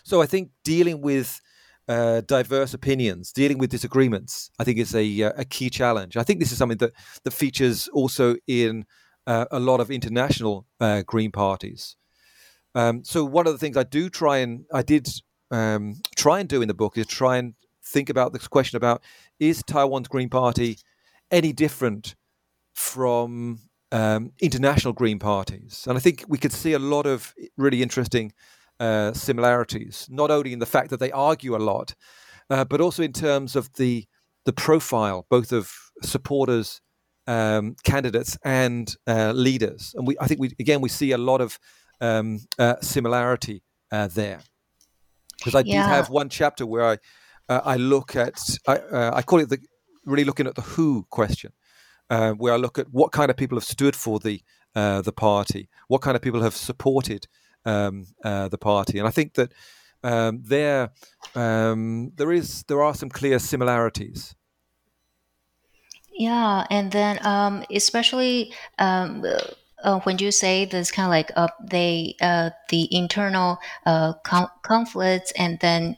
[0.03, 1.41] So I think dealing with
[1.89, 6.17] uh, diverse opinions, dealing with disagreements, I think is a, uh, a key challenge.
[6.17, 6.93] I think this is something that,
[7.25, 8.85] that features also in
[9.27, 11.97] uh, a lot of international uh, Green parties.
[12.75, 15.09] Um, so one of the things I do try and I did
[15.51, 19.03] um, try and do in the book is try and think about this question about
[19.39, 20.79] is Taiwan's Green Party
[21.31, 22.15] any different
[22.75, 23.61] from
[23.93, 25.85] um, international Green parties?
[25.89, 28.33] And I think we could see a lot of really interesting
[28.79, 31.95] uh, similarities, not only in the fact that they argue a lot,
[32.51, 34.07] uh, but also in terms of the
[34.45, 36.81] the profile, both of supporters,
[37.27, 39.95] um, candidates, and uh, leaders.
[39.97, 41.59] And we, I think, we again we see a lot of
[42.01, 43.63] um, uh, similarity
[43.93, 44.41] uh, there.
[45.39, 45.83] Because I yeah.
[45.83, 46.99] did have one chapter where I
[47.49, 48.81] I look at I,
[49.19, 49.59] I call it the
[50.05, 51.53] really looking at the who question,
[52.09, 54.41] where I look at what kind of people have stood for the
[54.75, 57.29] the party, what kind of people have supported
[57.67, 58.99] um, uh, the party.
[58.99, 59.53] And I think that
[60.03, 60.91] um, there
[61.35, 64.35] um, there is there are some clear similarities.
[66.19, 69.25] Yeah, and then um, especially um,
[69.83, 74.51] uh, when you say this kind of like uh, they uh, the internal uh, com-
[74.63, 75.97] conflicts and then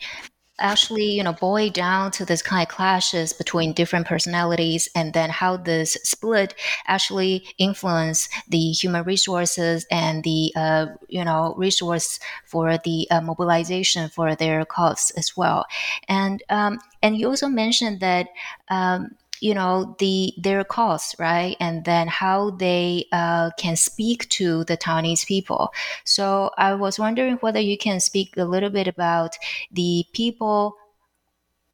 [0.60, 5.30] actually you know boil down to this kind of clashes between different personalities and then
[5.30, 6.52] how this split
[6.88, 14.08] actually influence the human resources and the uh, you know resource for the uh, mobilization
[14.08, 15.64] for their cause as well.
[16.08, 18.26] And um, and you also mentioned that
[18.68, 24.64] um, you know the their cause right and then how they uh, can speak to
[24.64, 25.72] the taiwanese people
[26.04, 29.36] so i was wondering whether you can speak a little bit about
[29.72, 30.76] the people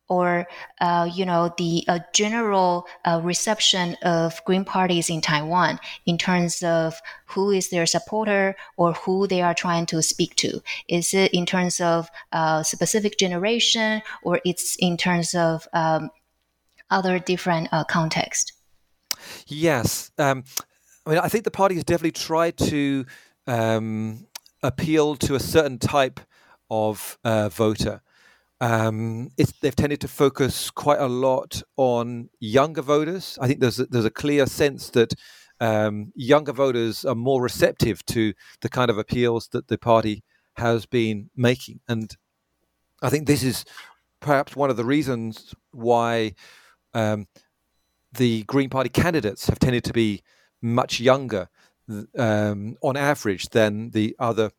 [0.09, 0.47] or
[0.81, 6.63] uh, you know the uh, general uh, reception of green parties in Taiwan in terms
[6.63, 10.61] of who is their supporter or who they are trying to speak to.
[10.89, 16.11] Is it in terms of uh, specific generation or it's in terms of um,
[16.95, 18.53] other different uh, context.
[19.47, 20.45] Yes, um,
[21.05, 23.05] I mean, I think the party has definitely tried to
[23.47, 24.27] um,
[24.63, 26.21] appeal to a certain type
[26.71, 28.01] of uh, voter.
[28.61, 29.31] Um,
[29.61, 33.39] they've tended to focus quite a lot on younger voters.
[33.41, 35.13] I think there's a, there's a clear sense that
[35.61, 40.23] um, younger voters are more receptive to the kind of appeals that the party
[40.57, 42.17] has been making, and
[43.03, 43.65] I think this is
[44.21, 46.35] perhaps one of the reasons why
[46.95, 47.27] um,
[48.13, 50.23] the Green Party candidates have tended to be
[50.63, 51.49] much younger
[52.19, 54.51] um, on average than the other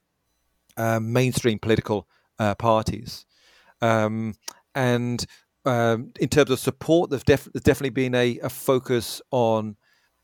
[0.77, 3.25] uh, mainstream political uh, parties.
[3.81, 4.35] Um,
[4.73, 5.25] and
[5.65, 9.77] um, in terms of support, there's, def- there's definitely been a, a focus on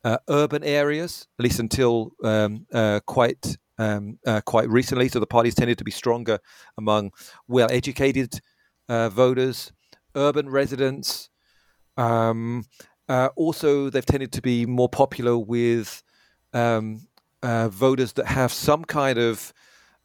[0.04, 5.08] uh, urban areas, at least until um, uh, quite um, uh, quite recently.
[5.08, 6.38] So the parties tended to be stronger
[6.76, 7.12] among
[7.48, 8.40] well-educated
[8.88, 9.72] uh, voters,
[10.14, 11.30] urban residents,
[11.96, 12.64] um,
[13.08, 16.02] uh, also, they've tended to be more popular with
[16.52, 17.06] um,
[17.42, 19.52] uh, voters that have some kind of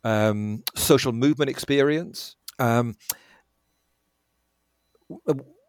[0.03, 2.35] um, social movement experience.
[2.59, 2.95] Um,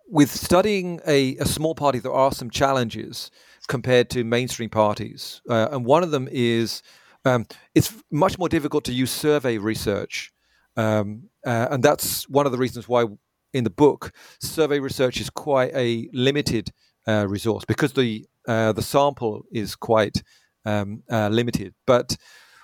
[0.09, 3.31] with studying a, a, small party, there are some challenges
[3.69, 5.43] compared to mainstream parties.
[5.49, 6.83] Uh, and one of them is
[7.25, 10.33] um, it's much more difficult to use survey research.
[10.77, 13.05] Um, uh, and that's one of the reasons why
[13.53, 16.71] in the book, survey research is quite a limited
[17.07, 20.23] uh, resource because the uh, the sample is quite
[20.65, 21.75] um, uh, limited.
[21.87, 22.17] But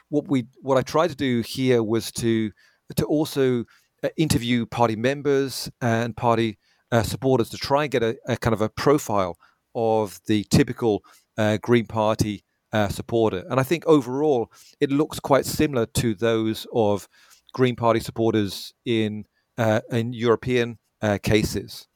[0.09, 2.51] what we what I tried to do here was to
[2.97, 3.65] to also
[4.03, 6.59] uh, interview party members and party
[6.93, 9.37] uh, supporters to try and get a, a, kind of a profile
[9.75, 11.03] of the typical
[11.39, 12.45] uh, Green Party
[12.91, 13.45] supporter.
[13.49, 17.07] And I think overall it looks quite similar to those of
[17.53, 19.27] Green Party supporters in
[19.59, 21.87] uh, in European uh, cases.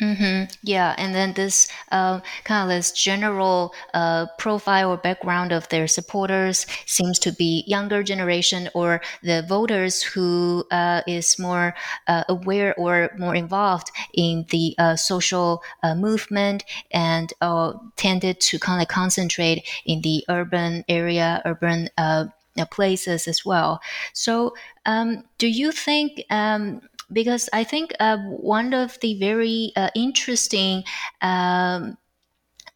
[0.00, 0.52] Mm-hmm.
[0.64, 5.86] Yeah, and then this uh, kind of this general uh, profile or background of their
[5.86, 11.76] supporters seems to be younger generation or the voters who uh, is more
[12.08, 17.32] uh, aware or more involved in the uh, social uh, movement and
[17.94, 21.88] tended to kind of concentrate in the urban area, urban
[22.70, 23.80] places as well.
[24.12, 24.54] So,
[24.86, 26.22] um, do you think?
[26.30, 26.80] Um,
[27.12, 30.84] because I think uh, one of the very uh, interesting
[31.20, 31.98] um,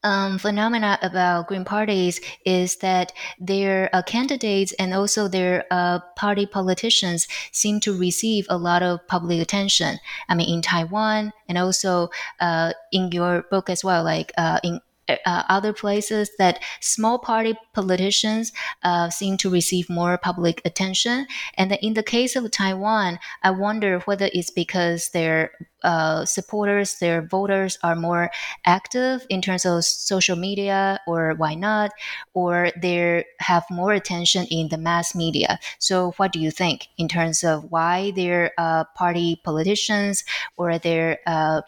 [0.05, 6.47] um, phenomena about Green parties is that their uh, candidates and also their uh, party
[6.47, 9.99] politicians seem to receive a lot of public attention.
[10.29, 12.11] I mean, in Taiwan and also
[12.41, 17.55] uh, in your book as well, like uh, in uh, other places that small party
[17.75, 21.27] politicians uh, seem to receive more public attention.
[21.57, 27.23] And in the case of Taiwan, I wonder whether it's because their uh, supporters, their
[27.23, 28.31] voters are more
[28.67, 31.93] active in terms of social media, or why not,
[32.35, 35.59] or they have more attention in the mass media.
[35.79, 40.25] So, what do you think in terms of why their uh, party politicians
[40.57, 41.63] or their uh,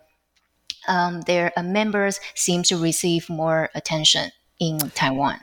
[0.88, 5.40] um, their uh, members seem to receive more attention in Taiwan?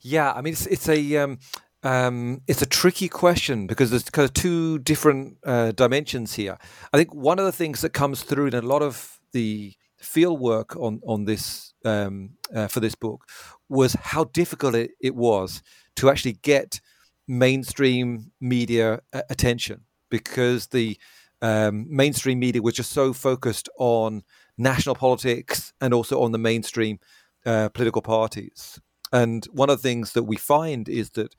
[0.00, 1.38] Yeah, I mean it's it's a um,
[1.82, 6.58] um, it's a tricky question because there's kind of two different uh, dimensions here.
[6.92, 10.40] I think one of the things that comes through in a lot of the field
[10.40, 13.28] work on on this um, uh, for this book
[13.68, 15.62] was how difficult it, it was
[15.96, 16.80] to actually get
[17.26, 20.98] mainstream media uh, attention because the
[21.40, 24.22] um, mainstream media was just so focused on
[24.62, 26.98] national politics and also on the mainstream
[27.44, 28.80] uh, political parties.
[29.12, 31.34] And one of the things that we find is that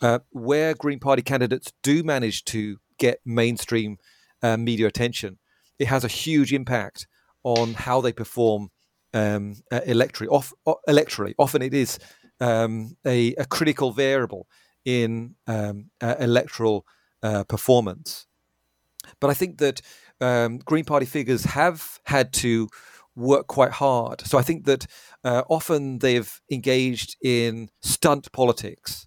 [0.00, 3.98] uh, where Green Party candidates do manage to get mainstream
[4.42, 5.38] uh, media attention,
[5.78, 7.06] it has a huge impact
[7.44, 8.70] on how they perform
[9.14, 10.28] um, uh, electorally.
[10.30, 10.52] Off,
[10.88, 11.34] electorally.
[11.38, 11.98] Often it is
[12.40, 14.48] um, a, a, critical variable
[14.84, 16.86] in um, uh, electoral
[17.22, 18.26] uh, performance.
[19.20, 19.80] But I think that
[20.22, 22.68] um, Green Party figures have had to
[23.14, 24.22] work quite hard.
[24.22, 24.86] So I think that
[25.24, 29.06] uh, often they've engaged in stunt politics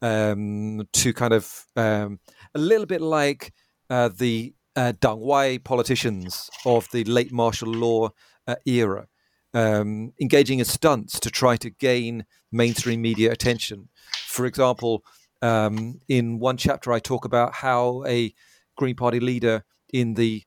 [0.00, 2.20] um, to kind of um,
[2.54, 3.52] a little bit like
[3.90, 8.10] uh, the uh, Dang Wai politicians of the late martial law
[8.46, 9.06] uh, era,
[9.52, 13.88] um, engaging in stunts to try to gain mainstream media attention.
[14.26, 15.04] For example,
[15.42, 18.32] um, in one chapter, I talk about how a
[18.76, 20.42] Green Party leader in the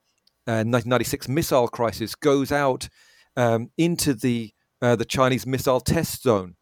[0.46, 2.90] uh, 1996 missile crisis goes out
[3.38, 6.56] um, into the uh, the Chinese missile test zone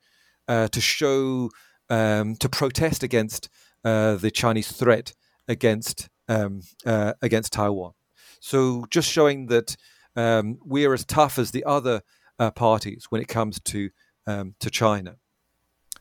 [0.47, 1.49] uh, to show
[1.89, 3.49] um, to protest against
[3.83, 5.13] uh, the Chinese threat
[5.47, 7.91] against um, uh, against Taiwan.
[8.39, 9.75] So just showing that
[10.15, 12.01] um, we're as tough as the other
[12.39, 13.89] uh, parties when it comes to
[14.27, 15.15] um, to China.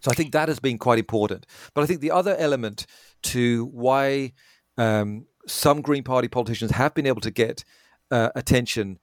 [0.01, 1.47] So I think that has been quite important.
[1.75, 2.87] But I think the other element
[3.25, 4.33] to why
[4.77, 7.65] um, some Green Party politicians have been able to get
[8.11, 8.99] uh, attention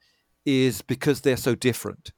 [0.46, 2.12] is because they're so different.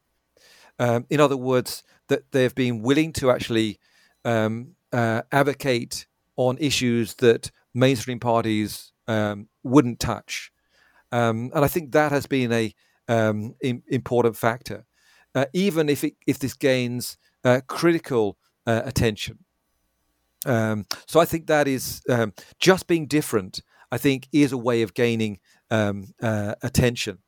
[0.78, 3.78] Um, in other words, that they've been willing to actually
[4.24, 6.06] um, uh, advocate
[6.36, 10.50] on issues that mainstream parties um, wouldn't touch.
[11.12, 12.74] Um, and I think that has been a
[13.08, 14.84] um, important factor,
[15.34, 19.38] uh, even if it, if this gains uh, critical uh, attention.
[20.46, 22.02] Um, so I think that is
[22.58, 23.62] just being different
[23.94, 25.38] I think is a way of gaining
[25.70, 27.18] um, uh, attention.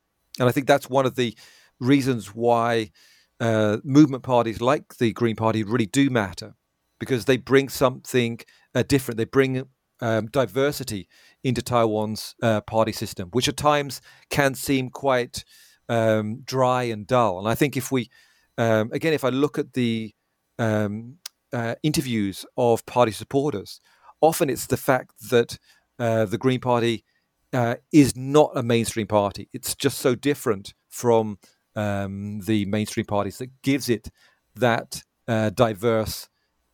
[0.41, 1.37] And I think that's one of the
[1.79, 2.91] reasons why
[3.39, 6.55] uh, movement parties like the Green Party really do matter
[6.99, 8.41] because they bring something
[8.75, 9.17] uh, different.
[9.17, 9.62] They bring
[10.01, 11.09] um, diversity
[11.45, 14.01] into Taiwan's uh, party system, which at times
[14.31, 15.45] can seem quite
[15.89, 17.39] um, dry and dull.
[17.39, 18.11] And I think if we,
[18.59, 20.12] um, again, if I look at the
[20.59, 21.19] um,
[21.53, 23.81] uh, interviews of party supporters,
[24.21, 25.59] often it's the fact that
[25.99, 27.05] uh, the Green Party
[27.53, 29.49] uh, is not a mainstream party.
[29.53, 31.38] It's just so different from
[31.74, 34.09] um, the mainstream parties that gives it
[34.55, 36.28] that uh, diverse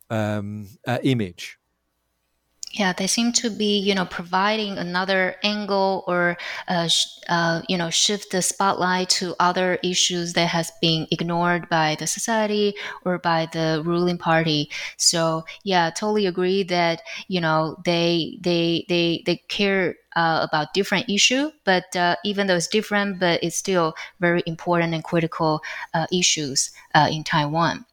[0.09, 1.57] um, uh, image.
[2.73, 6.35] Yeah they seem to be you know providing another angle or
[6.67, 11.69] uh, sh- uh, you know shift the spotlight to other issues that has been ignored
[11.69, 12.73] by the society
[13.05, 14.69] or by the ruling party.
[14.97, 21.09] So yeah totally agree that you know they they they they care uh, about different
[21.09, 25.59] issue but uh, even though it's different but it's still very important and critical
[25.95, 27.83] uh, issues uh, in taiwan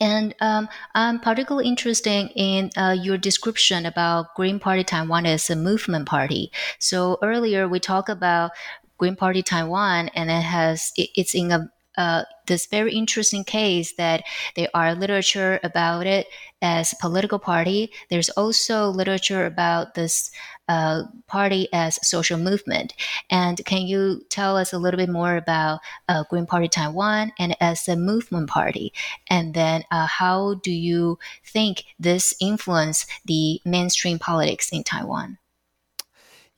[0.00, 5.56] and um, I'm particularly interested in uh, your description about Green Party Taiwan as a
[5.56, 6.52] movement party.
[6.78, 8.50] So earlier we talked about
[8.98, 13.94] Green Party Taiwan, and it has it, it's in a uh, this very interesting case
[13.96, 14.22] that
[14.54, 16.26] there are literature about it
[16.62, 17.90] as political party.
[18.10, 20.30] There's also literature about this
[20.68, 22.94] uh, party as social movement.
[23.30, 27.56] And can you tell us a little bit more about uh, Green Party Taiwan and
[27.60, 28.92] as a movement party?
[29.28, 35.38] And then uh, how do you think this influence the mainstream politics in Taiwan?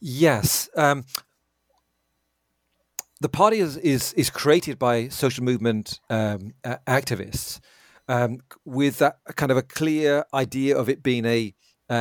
[0.00, 0.68] Yes.
[0.76, 1.04] Um,
[3.20, 7.60] the party is, is, is created by social movement um, activists
[8.08, 11.54] um, with that kind of a clear idea of it being a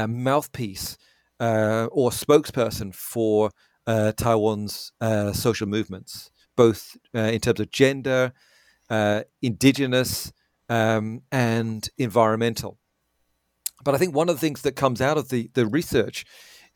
[0.08, 0.98] mouthpiece
[1.40, 3.52] uh, or spokesperson for
[3.86, 8.34] uh, Taiwan's uh, social movements, both uh, in terms of gender,
[8.90, 10.32] uh, indigenous,
[10.70, 12.78] um, and environmental.
[13.84, 16.26] But I think one of the things that comes out of the, the research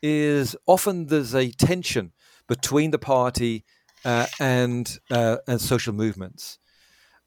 [0.02, 2.12] is often there's a tension
[2.48, 3.64] between the party
[4.04, 6.58] uh, and and social movements.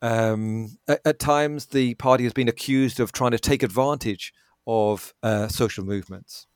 [0.01, 4.33] Um, at, at, times, the party has been accused of trying to take advantage
[4.67, 5.13] of
[5.49, 6.47] social movements.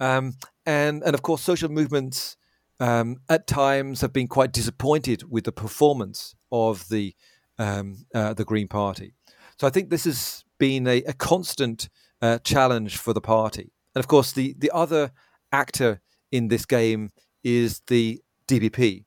[0.00, 0.34] Um,
[0.66, 2.36] and and of course, social movements
[2.80, 7.14] um, at times have been quite disappointed with the performance of the
[7.58, 9.14] um, uh, the Green Party.
[9.58, 11.88] So I think this has been a, a constant
[12.22, 13.72] uh, challenge for the party.
[13.94, 15.10] And of course, the the other
[15.52, 17.10] actor in this game
[17.42, 19.04] is the DPP,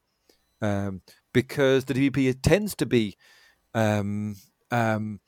[0.61, 1.01] um,
[1.33, 3.17] because the DPP tends to be
[3.73, 4.35] um,
[4.69, 5.19] um,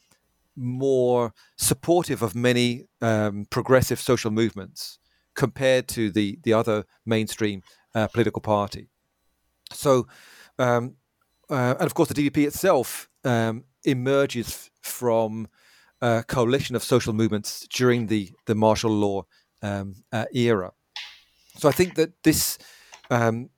[0.55, 4.99] more supportive of many um, progressive social movements
[5.36, 7.61] compared to the the other mainstream
[7.95, 8.89] uh, political party.
[9.72, 10.07] So,
[10.59, 10.95] um,
[11.49, 13.09] uh, and of course, the DPP itself
[13.84, 15.47] emerges from
[16.01, 19.26] a coalition of social movements during the the martial law
[19.61, 20.72] um, uh, era.
[21.57, 22.57] So, I think that this
[23.09, 23.49] um,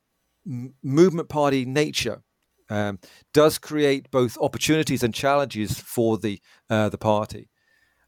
[0.45, 2.21] movement party nature
[2.69, 2.99] um,
[3.33, 7.49] does create both opportunities and challenges for the uh, the party.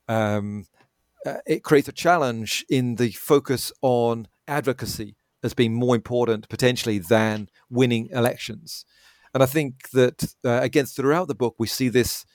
[0.07, 0.65] Um,
[1.25, 6.99] uh, it creates a challenge in the focus on advocacy as being more important potentially
[6.99, 8.85] than winning elections.
[9.33, 12.25] And I think that uh, against throughout the book we see this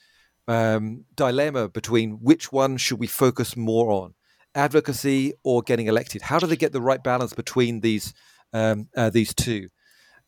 [0.47, 4.13] um, dilemma between which one should we focus more on,
[4.55, 6.21] advocacy or getting elected.
[6.21, 8.13] How do they get the right balance between these
[8.53, 9.69] um, uh, these two?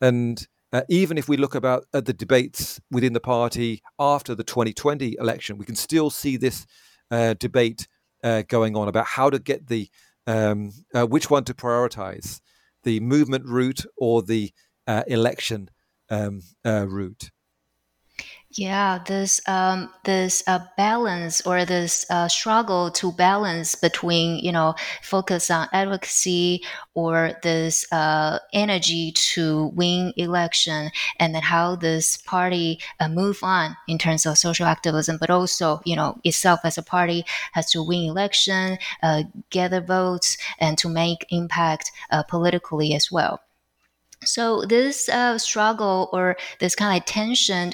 [0.01, 4.43] And uh, even if we look about at the debates within the party after the
[4.43, 6.65] 2020 election, we can still see this
[7.11, 7.87] uh, debate
[8.23, 9.89] uh, going on about how to get the
[10.27, 12.41] um, uh, which one to prioritize,
[12.83, 14.51] the movement route or the
[14.87, 15.69] uh, election
[16.09, 17.31] um, uh, route.
[18.57, 24.75] Yeah, this um, this uh, balance or this uh, struggle to balance between you know
[25.01, 30.89] focus on advocacy or this uh, energy to win election,
[31.19, 35.81] and then how this party uh, move on in terms of social activism, but also
[35.83, 40.87] you know itself as a party has to win election, uh, gather votes, and to
[40.87, 43.41] make impact uh, politically as well.
[44.23, 47.73] So this struggle or this kind of tension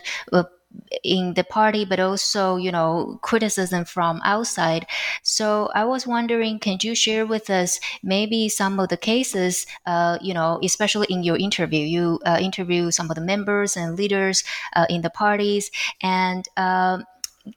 [1.03, 4.85] in the party, but also, you know, criticism from outside.
[5.23, 10.17] So I was wondering, can you share with us maybe some of the cases, uh,
[10.21, 14.43] you know, especially in your interview, you uh, interview some of the members and leaders
[14.75, 17.05] uh, in the parties, and um,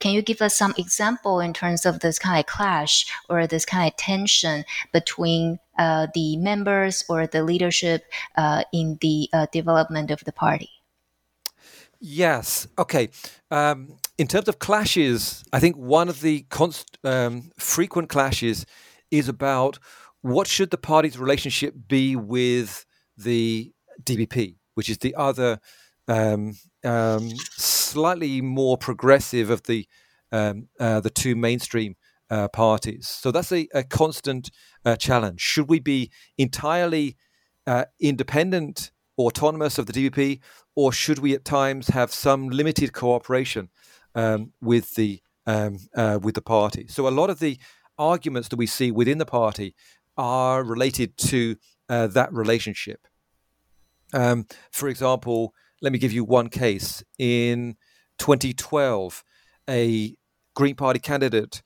[0.01, 3.65] can you give us some example in terms of this kind of clash or this
[3.65, 8.05] kind of tension between uh, the members or the leadership
[8.37, 10.74] uh, in the uh, development of the party?
[12.07, 12.68] Yes.
[12.78, 13.09] Okay.
[13.50, 18.66] Um, in terms of clashes, I think one of the const, um, frequent clashes
[19.11, 19.78] is about
[20.20, 22.84] what should the party's relationship be with
[23.16, 25.61] the DPP, which is the other
[26.07, 29.88] um, um, slightly more progressive of the
[30.30, 31.94] um, uh, the two mainstream
[32.28, 33.09] uh, parties.
[33.09, 34.50] So that's a, a constant
[34.84, 35.40] uh, challenge.
[35.40, 37.16] Should we be entirely
[37.66, 40.41] uh, independent autonomous of the DPP,
[40.75, 43.71] or should we at times have some limited cooperation
[44.15, 46.87] um, with the um, uh, with the party?
[46.89, 47.59] So a lot of the
[47.99, 49.75] arguments that we see within the party
[50.17, 51.57] are related to
[51.89, 53.07] uh, that relationship.
[54.12, 57.03] Um, for example, let me give you one case.
[57.19, 57.77] In
[58.19, 59.25] 2012,
[59.69, 60.15] a
[60.55, 61.62] Green Party candidate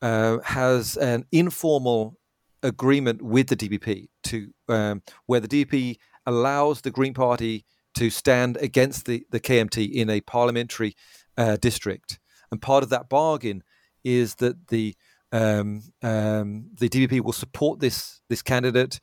[0.00, 2.18] uh, has an informal
[2.62, 5.96] agreement with the DPP to um, where the DPP
[6.26, 7.64] allows the Green Party
[7.94, 10.94] to stand against the, the KMT in a parliamentary
[11.36, 12.18] uh, district.
[12.50, 13.62] And part of that bargain
[14.04, 14.94] is that the
[15.32, 19.00] um, um, the DPP will support this this candidate,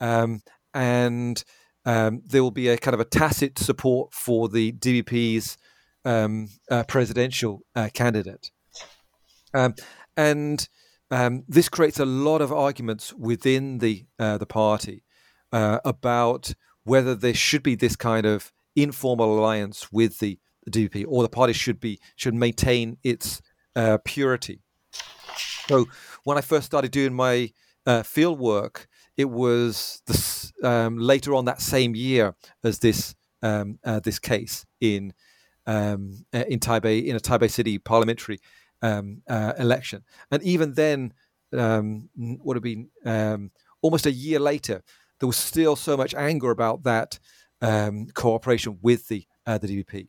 [0.00, 0.42] um,
[0.72, 1.42] and
[1.84, 5.58] um, there will be a kind of a tacit support for the DPP's
[6.04, 8.52] um, uh, presidential uh, candidate,
[9.54, 9.74] um,
[10.16, 10.68] and
[11.48, 15.02] this creates a lot of arguments within the uh, the party
[15.52, 20.38] uh, about whether there should be this kind of informal alliance with the,
[20.70, 23.42] DPP, or the party should be should maintain its
[23.74, 24.60] uh, purity.
[25.66, 25.86] So
[26.22, 27.52] when I first started doing my
[27.84, 28.86] uh, field work,
[29.16, 34.64] it was this, um, later on that same year as this um, uh, this case
[34.80, 35.12] in
[35.66, 38.38] um, uh, in Taipei in a Taipei City parliamentary
[38.82, 41.12] um, uh, election, and even then,
[41.56, 43.50] um, would have been um,
[43.80, 44.82] almost a year later.
[45.22, 47.20] There was still so much anger about that
[48.12, 50.08] cooperation with the uh, the DPP.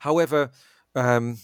[0.00, 0.50] however,
[0.96, 1.38] um,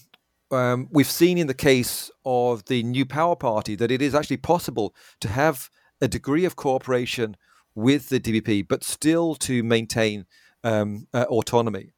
[0.51, 4.39] um, we've seen in the case of the New Power Party that it is actually
[4.39, 5.71] possible to have
[6.01, 7.37] a degree of cooperation
[7.77, 10.27] with the DPP, but still to maintain
[10.65, 11.93] um, uh, autonomy.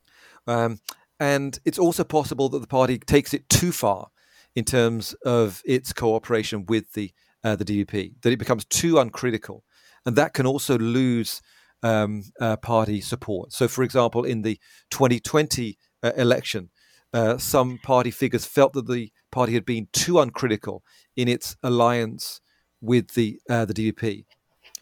[0.46, 0.80] Um,
[1.18, 4.08] and it's also possible that the party takes it too far
[4.54, 7.12] in terms of its cooperation with the
[7.44, 9.64] uh, the DPP, that it becomes too uncritical,
[10.06, 11.42] and that can also lose
[11.82, 13.52] um, uh, party support.
[13.52, 14.58] So, for example, in the
[14.90, 16.70] 2020 uh, election,
[17.12, 20.82] uh, some party figures felt that the party had been too uncritical
[21.16, 22.40] in its alliance
[22.80, 24.24] with the uh, the DPP.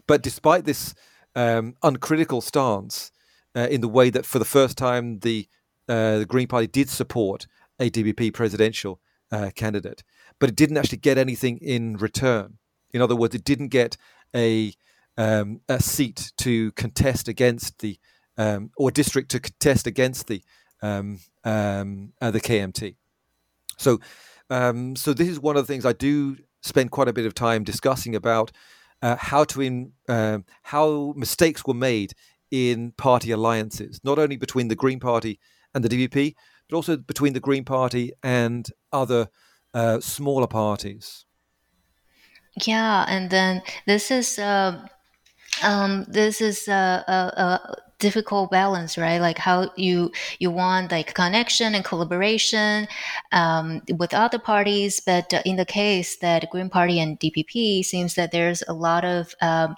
[0.07, 0.93] But despite this
[1.35, 3.11] um, uncritical stance,
[3.55, 5.47] uh, in the way that for the first time the
[5.87, 7.47] uh, the Green Party did support
[7.79, 8.99] a DPP presidential
[9.55, 10.01] candidate,
[10.39, 12.57] but it didn't actually get anything in return.
[12.93, 13.97] In other words, it didn't get
[14.33, 14.73] a
[15.17, 17.97] um, a seat to contest against the
[18.37, 20.41] um, or district to contest against the
[20.81, 22.95] um, um, uh, the KMT.
[23.77, 23.99] So,
[24.49, 27.33] um, so this is one of the things I do spend quite a bit of
[27.33, 28.51] time discussing about
[29.01, 32.13] uh, how to in um, how mistakes were made
[32.51, 35.39] in party alliances, not only between the Green Party
[35.73, 36.35] and the DPP,
[36.69, 39.27] but also between the Green Party and other
[39.73, 41.25] uh, smaller parties.
[42.63, 44.87] Yeah, and then this is uh,
[45.65, 49.19] um, this is a, a, a, difficult balance, right?
[49.21, 52.87] Like how you you want like connection and collaboration
[53.31, 58.31] um, with other parties, but in the case that Green Party and DPP seems that
[58.31, 59.75] there's a lot of um,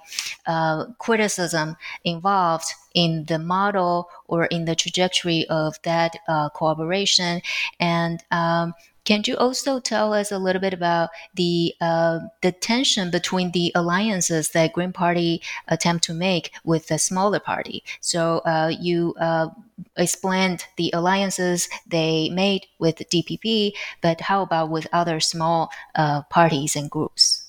[0.48, 7.42] uh, criticism involved in the model or in the trajectory of that uh, cooperation,
[7.80, 8.74] and um,
[9.08, 13.72] can you also tell us a little bit about the uh, the tension between the
[13.74, 17.86] alliances that Green Party attempt to make with the smaller party?
[18.02, 19.48] So uh, you uh,
[19.96, 26.76] explained the alliances they made with DPP, but how about with other small uh, parties
[26.76, 27.48] and groups?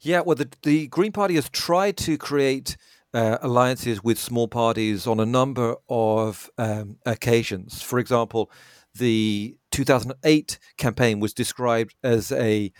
[0.00, 2.76] Yeah, well, the, the Green Party has tried to create.
[3.14, 7.80] Uh, alliances with small parties on a number of um, occasions.
[7.80, 8.50] For example,
[8.98, 12.72] the 2008 campaign was described as a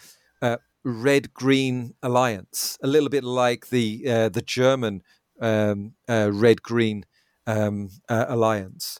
[0.42, 5.02] uh, red green alliance, a little bit like the uh, the German
[5.40, 7.04] um, uh, red green
[7.46, 8.98] um, uh, alliance.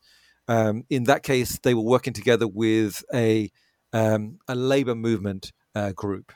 [0.49, 3.51] Um, in that case, they were working together with a
[3.93, 6.33] um, a labor movement uh, group,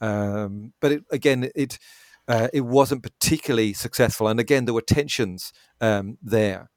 [0.00, 1.78] um, but it, again, it
[2.28, 6.70] uh, it wasn't particularly successful, and again, there were tensions um, there.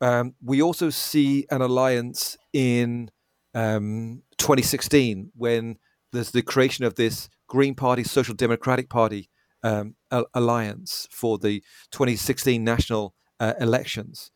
[0.00, 3.10] Um, we also see an alliance in
[3.54, 5.78] um, 2016 when
[6.12, 9.28] there's the creation of this Green Party Social Democratic Party
[9.62, 9.94] um,
[10.34, 14.30] alliance for the 2016 national uh, elections.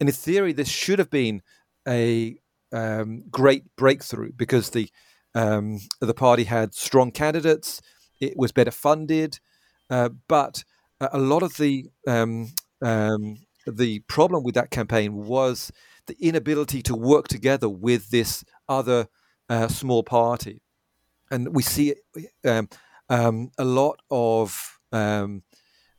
[0.00, 1.42] And in theory, this should have been
[1.86, 2.36] a
[2.72, 4.88] um, great breakthrough because the
[5.34, 7.80] um, the party had strong candidates,
[8.20, 9.38] it was better funded,
[9.88, 10.64] uh, but
[11.00, 12.52] a lot of the um,
[12.82, 15.72] um the problem with that campaign was
[16.06, 19.08] the inability to work together with this other
[19.48, 20.62] uh, small party.
[21.30, 21.94] And we see
[22.44, 22.68] um,
[23.08, 25.42] um, a lot of um,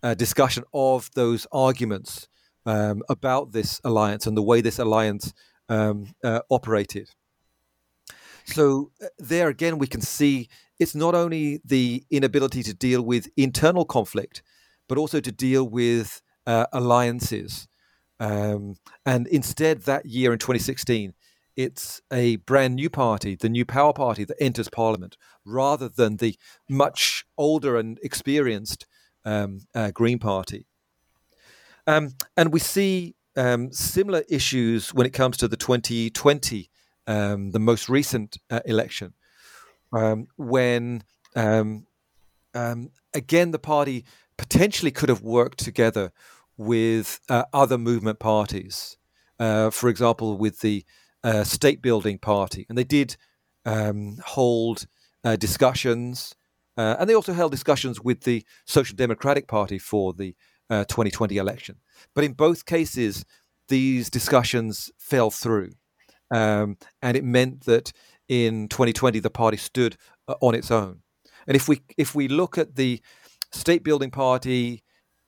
[0.01, 2.28] uh, discussion of those arguments
[2.66, 5.34] um, about this alliance and the way this alliance
[5.70, 7.10] um, uh, operated.
[8.45, 10.49] So uh, there again, we can see
[10.80, 14.43] it's not only the inability to deal with internal conflict,
[14.89, 17.68] but also to deal with uh, alliances.
[18.24, 21.13] Um, and instead, that year in 2016,
[21.57, 26.38] it's a brand new party, the New Power Party, that enters Parliament, rather than the
[26.69, 28.86] much older and experienced
[29.26, 30.67] um, uh, Green Party.
[31.86, 36.69] Um, and we see um, similar issues when it comes to the 2020,
[37.07, 39.15] um, the most recent uh, election,
[39.91, 41.03] um, when
[42.55, 44.05] again the party
[44.38, 46.13] potentially could have worked together
[46.58, 48.97] with uh, other movement parties.
[49.39, 50.86] Uh, for example, with the
[51.24, 53.18] uh, state building party, and they did
[53.66, 54.86] um, hold
[55.24, 56.36] uh, discussions,
[56.78, 60.36] uh, and they also held discussions with the Social Democratic Party for the
[60.70, 61.76] 2020 election.
[62.16, 63.26] But in both cases,
[63.68, 65.74] these discussions fell through.
[66.34, 67.91] Um, and it meant that
[68.28, 69.97] in 2020 the party stood
[70.28, 71.01] uh, on its own.
[71.47, 73.01] And if we if we look at the
[73.51, 74.84] state building party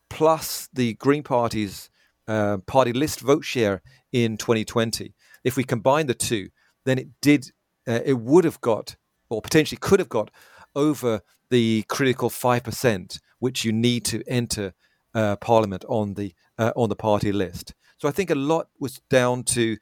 [0.10, 1.90] plus the Green Party's
[2.28, 3.82] uh, party list vote share
[4.12, 6.50] in 2020, if we combine the two,
[6.86, 7.52] then it did
[7.88, 8.96] uh, it would have got
[9.30, 10.32] or potentially could have got
[10.76, 14.74] over the critical five percent which you need to enter
[15.14, 17.74] uh, Parliament on the uh, on the party list.
[17.98, 19.78] So I think a lot was down to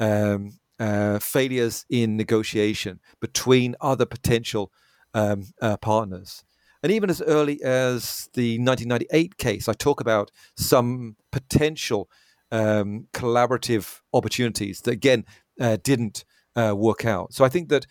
[0.00, 4.72] um, uh, failures in negotiation between other potential
[5.14, 6.44] um, uh, partners.
[6.84, 12.10] And even as early as the 1998 case, I talk about some potential
[12.52, 15.24] um, collaborative opportunities that, again,
[15.58, 17.32] uh, didn't uh, work out.
[17.32, 17.86] So I think that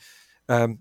[0.47, 0.77] um,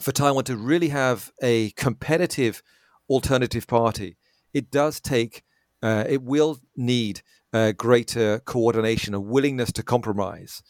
[0.00, 2.62] for Taiwan to really have a competitive
[3.10, 4.16] alternative party,
[4.54, 5.42] it does take,
[5.82, 7.20] uh, it will need
[7.52, 10.62] uh, greater coordination, a willingness to compromise,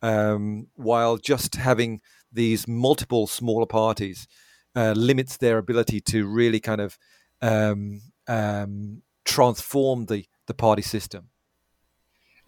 [0.00, 2.00] um, while just having
[2.32, 4.26] these multiple smaller parties
[4.74, 6.98] uh, limits their ability to really kind of
[7.42, 11.28] um, um, transform the, the party system.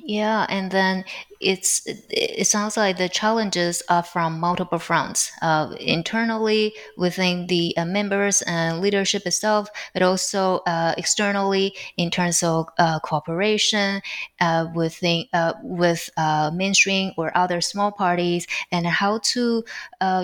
[0.05, 1.05] Yeah, and then
[1.39, 7.85] it's it sounds like the challenges are from multiple fronts, uh, internally within the uh,
[7.85, 14.03] members and leadership itself, but also uh, externally in terms of uh, cooperation
[14.41, 16.11] uh, within uh, with
[16.53, 19.63] mainstream or other small parties, and how to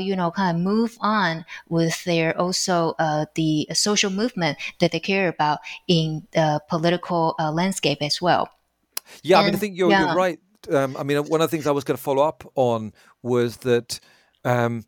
[0.01, 2.95] you know kind of move on with their also
[3.37, 8.58] the social movement that they care about in the political landscape as well.
[9.23, 10.07] Yeah, and, I mean, I think you're, yeah.
[10.07, 10.39] you're right.
[10.71, 12.93] Um, I mean, one of the things I was going to follow up on
[13.23, 14.01] was that
[14.45, 14.85] um,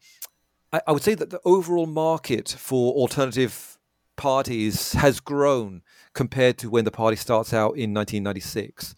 [0.73, 3.79] I, I, would say that the overall market for alternative
[4.17, 5.83] parties has grown
[6.15, 8.95] compared to when the party starts out in 1996.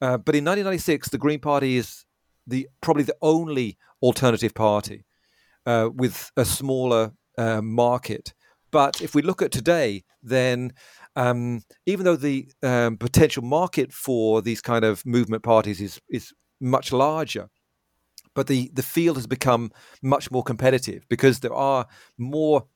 [0.00, 2.04] Uh, but in 1996, the Green Party is
[2.46, 5.04] the probably the only alternative party
[5.66, 8.34] uh, with a smaller uh, market.
[8.70, 10.72] But if we look at today, then
[11.18, 16.32] um, even though the um, potential market for these kind of movement parties is is
[16.60, 17.48] much larger,
[18.34, 21.86] but the the field has become much more competitive because there are
[22.18, 22.66] more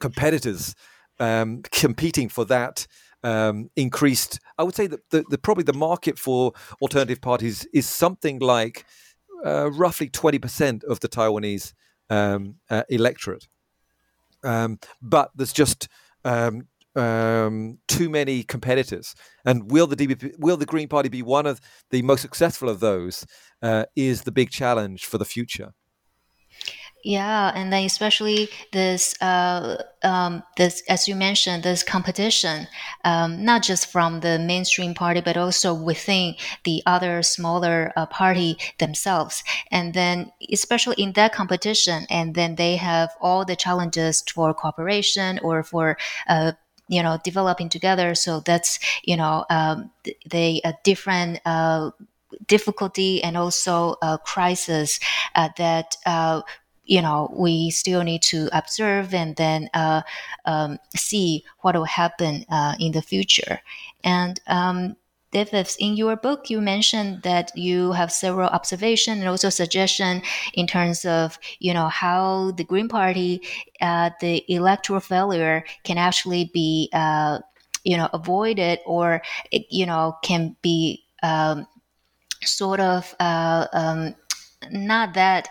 [0.00, 0.74] competitors
[1.20, 2.88] um, competing for that
[3.22, 4.40] um, increased.
[4.58, 8.84] I would say that the, the, probably the market for alternative parties is something like
[9.46, 11.74] uh, roughly twenty percent of the Taiwanese
[12.10, 13.46] um, uh, electorate,
[14.42, 15.86] um, but there's just
[16.96, 19.14] um, too many competitors.
[19.44, 22.80] And will the DPP, will the Green Party be one of the most successful of
[22.80, 23.26] those?
[23.62, 25.72] Uh, is the big challenge for the future.
[27.04, 32.68] Yeah, and then especially this, uh, um, this as you mentioned, this competition,
[33.04, 38.56] um, not just from the mainstream party, but also within the other smaller uh, party
[38.78, 39.42] themselves.
[39.72, 45.40] And then, especially in that competition, and then they have all the challenges for cooperation
[45.42, 46.52] or for uh,
[46.92, 48.14] you know developing together.
[48.14, 49.90] So that's you know um,
[50.28, 51.90] they a different uh,
[52.46, 55.00] difficulty and also a crisis
[55.34, 56.42] uh, that uh,
[56.84, 60.02] you know we still need to observe and then uh,
[60.44, 63.60] um, see what will happen uh, in the future.
[64.04, 64.96] And um,
[65.32, 70.22] David, in your book, you mentioned that you have several observations and also suggestion
[70.52, 73.40] in terms of you know how the Green Party,
[73.80, 77.38] uh, the electoral failure can actually be uh,
[77.82, 81.66] you know avoided or you know can be um,
[82.42, 84.14] sort of uh, um,
[84.70, 85.48] not that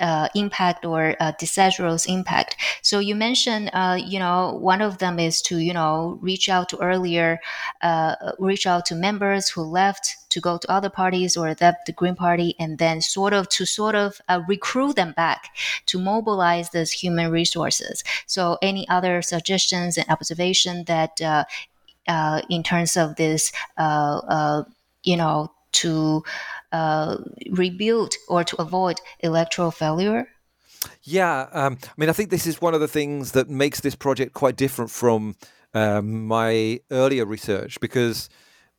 [0.00, 2.56] uh, impact or uh, disastrous impact.
[2.82, 6.68] So you mentioned, uh, you know, one of them is to, you know, reach out
[6.70, 7.40] to earlier,
[7.82, 11.92] uh, reach out to members who left to go to other parties or left the
[11.92, 15.48] Green Party, and then sort of to sort of uh, recruit them back
[15.86, 18.04] to mobilize those human resources.
[18.26, 21.44] So any other suggestions and observation that uh,
[22.48, 23.52] in terms of this,
[25.02, 26.22] you know, to
[26.72, 27.18] uh,
[27.50, 30.28] rebuild or to avoid electoral failure?
[31.02, 33.96] Yeah, um, I mean, I think this is one of the things that makes this
[33.96, 35.36] project quite different from
[35.74, 38.28] um, my earlier research because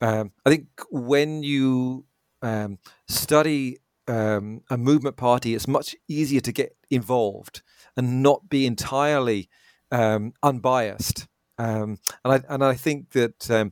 [0.02, 2.06] um, I think when you
[2.42, 3.78] um, study
[4.08, 7.62] um, a movement party, it's much easier to get involved
[7.98, 9.50] and not be entirely
[9.92, 11.28] um, unbiased.
[11.58, 13.72] and I and I think that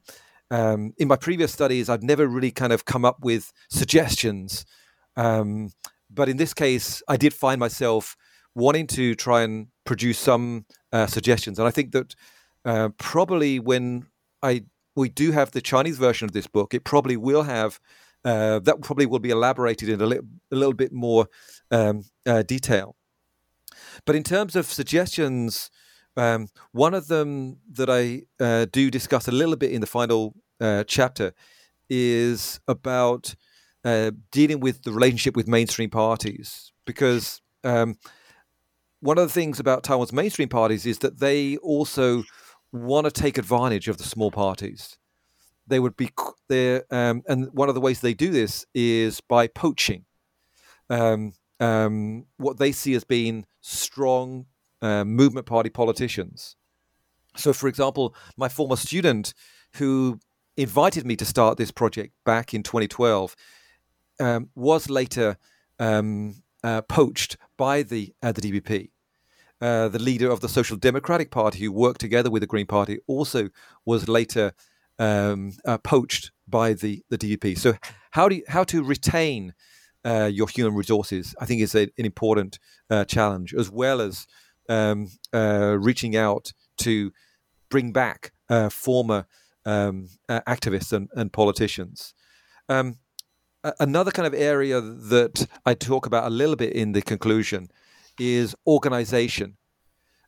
[0.51, 4.65] um, in my previous studies, I've never really kind of come up with suggestions.
[5.15, 5.71] Um,
[6.09, 8.15] but in this case, I did find myself
[8.55, 11.59] wanting to try and produce some uh, suggestions.
[11.59, 12.15] And I think that
[12.65, 14.07] uh, probably when
[14.41, 14.63] I
[14.95, 17.79] we do have the Chinese version of this book, it probably will have
[18.25, 20.19] uh, that probably will be elaborated in a, li-
[20.51, 21.27] a little bit more
[21.71, 22.95] um, uh, detail.
[24.05, 25.69] But in terms of suggestions
[26.17, 30.33] um, one of them that I uh, do discuss a little bit in the final
[30.59, 31.33] uh, chapter
[31.89, 33.35] is about
[33.85, 37.95] uh, dealing with the relationship with mainstream parties, because um,
[38.99, 42.23] one of the things about Taiwan's mainstream parties is that they also
[42.71, 44.97] want to take advantage of the small parties.
[45.67, 46.09] They would be
[46.49, 50.05] there, um, and one of the ways they do this is by poaching
[50.89, 54.45] um, um what they see as being strong
[54.81, 56.55] uh, movement party politicians.
[57.35, 59.33] So, for example, my former student
[59.75, 60.19] who
[60.55, 63.35] invited me to start this project back in 2012
[64.19, 65.37] um, was later
[65.79, 68.89] um, uh, poached by the uh, the DPP.
[69.59, 72.99] Uh, the leader of the Social Democratic Party, who worked together with the Green Party,
[73.07, 73.49] also
[73.85, 74.53] was later
[74.99, 77.57] um, uh, poached by the the DPP.
[77.57, 77.75] So,
[78.11, 79.53] how do you, how to retain
[80.05, 81.35] uh, your human resources?
[81.39, 82.59] I think is a, an important
[82.89, 84.27] uh, challenge, as well as
[84.69, 87.11] um, uh, reaching out to
[87.69, 89.25] bring back uh, former
[89.65, 92.13] um, uh, activists and, and politicians.
[92.69, 92.97] Um,
[93.79, 97.69] another kind of area that I talk about a little bit in the conclusion
[98.19, 99.57] is organization.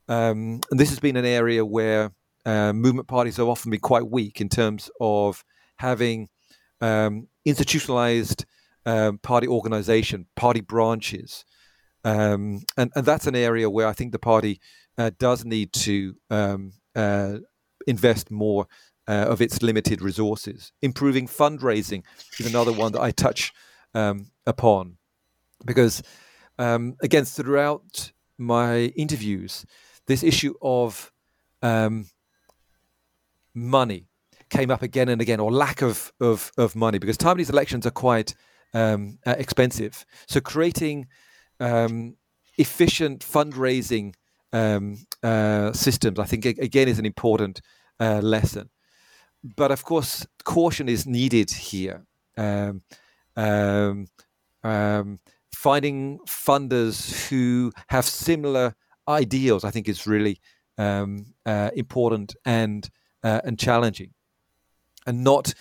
[0.08, 2.12] Um, and this has been an area where
[2.46, 5.44] uh, movement parties have often been quite weak in terms of
[5.78, 6.30] having
[6.82, 8.46] um, institutionalized
[8.86, 11.46] um, party organization, party branches,
[12.04, 14.60] um, and, and that's an area where I think the party
[14.98, 17.38] uh, does need to um, uh,
[17.88, 18.68] invest more
[19.08, 20.72] uh, of its limited resources.
[20.82, 22.04] Improving fundraising
[22.40, 23.52] is another one that I touch
[23.94, 24.98] um, upon.
[25.66, 26.04] Because,
[26.58, 29.66] um, again, throughout my interviews,
[30.08, 31.12] this issue of
[31.62, 32.10] um,
[33.54, 34.08] money
[34.50, 37.92] came up again and again, or lack of, of, of money, because Taiwanese elections are
[37.92, 38.36] quite
[38.74, 40.06] um, uh, expensive.
[40.28, 41.08] So creating
[41.60, 42.16] um,
[42.58, 44.14] efficient fundraising
[44.52, 47.62] um, uh, systems, I think, again, is an important
[48.00, 48.70] uh, lesson.
[49.44, 52.06] But of course, caution is needed here.
[52.38, 52.82] Um,
[53.36, 54.08] um,
[54.64, 55.20] um
[55.54, 58.76] finding funders who have similar
[59.08, 60.40] ideals, I think, is really
[60.78, 62.90] um, uh, important and
[63.24, 64.14] uh, and challenging,
[65.06, 65.54] and not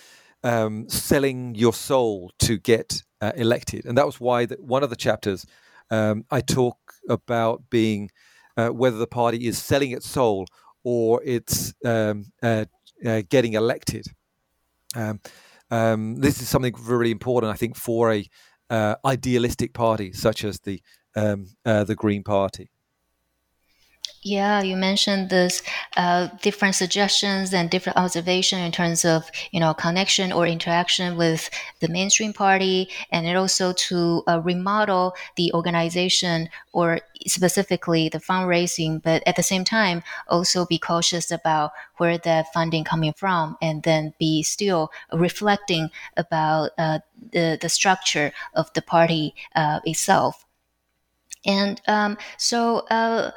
[0.87, 3.85] selling your soul to get uh, elected.
[3.85, 5.45] And that was why the, one of the chapters
[5.91, 6.77] um, I talk
[7.09, 8.09] about being
[8.57, 10.45] uh, whether the party is selling its soul
[10.83, 12.65] or it's um, uh,
[13.05, 14.05] uh, getting elected.
[14.95, 15.19] Um,
[15.71, 18.25] um, this is something really important, I think, for a
[18.69, 20.81] uh, idealistic party such as the
[21.15, 22.69] um, uh, the Green Party.
[24.21, 25.63] Yeah, you mentioned this
[25.95, 31.49] uh, different suggestions and different observation in terms of you know connection or interaction with
[31.79, 39.01] the mainstream party, and it also to uh, remodel the organization or specifically the fundraising,
[39.01, 43.83] but at the same time also be cautious about where the funding coming from, and
[43.83, 46.99] then be still reflecting about uh,
[47.31, 50.45] the the structure of the party uh, itself.
[51.45, 53.31] And um, so uh,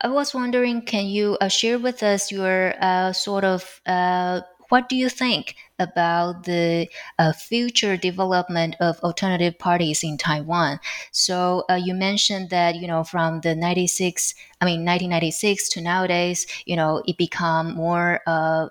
[0.00, 4.88] I was wondering, can you uh, share with us your uh, sort of uh, what
[4.88, 6.88] do you think about the
[7.18, 10.78] uh, future development of alternative parties in Taiwan?
[11.10, 16.46] So uh, you mentioned that you know from the 96, I mean 1996 to nowadays,
[16.66, 18.68] you know it become more uh,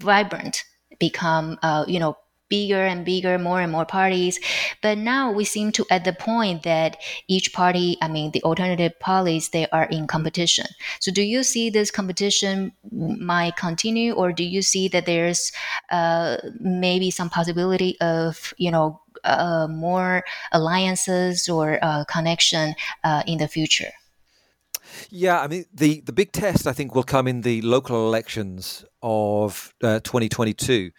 [0.00, 0.64] vibrant,
[0.98, 2.16] become you know
[2.48, 4.38] bigger and bigger, more and more parties.
[4.82, 6.96] But now we seem to at the point that
[7.28, 10.66] each party, I mean, the alternative parties, they are in competition.
[11.00, 15.52] So do you see this competition might continue, or do you see that there's
[15.90, 22.74] uh, maybe some possibility of, you know, uh, more alliances or uh, connection
[23.04, 23.92] uh, in the future?
[25.10, 28.84] Yeah, I mean the the big test I think will come in the local elections
[29.02, 30.90] of uh, 2022.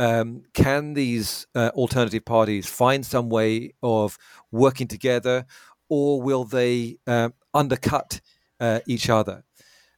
[0.00, 4.16] Um, can these uh, alternative parties find some way of
[4.50, 5.44] working together,
[5.90, 8.22] or will they uh, undercut
[8.60, 9.44] uh, each other?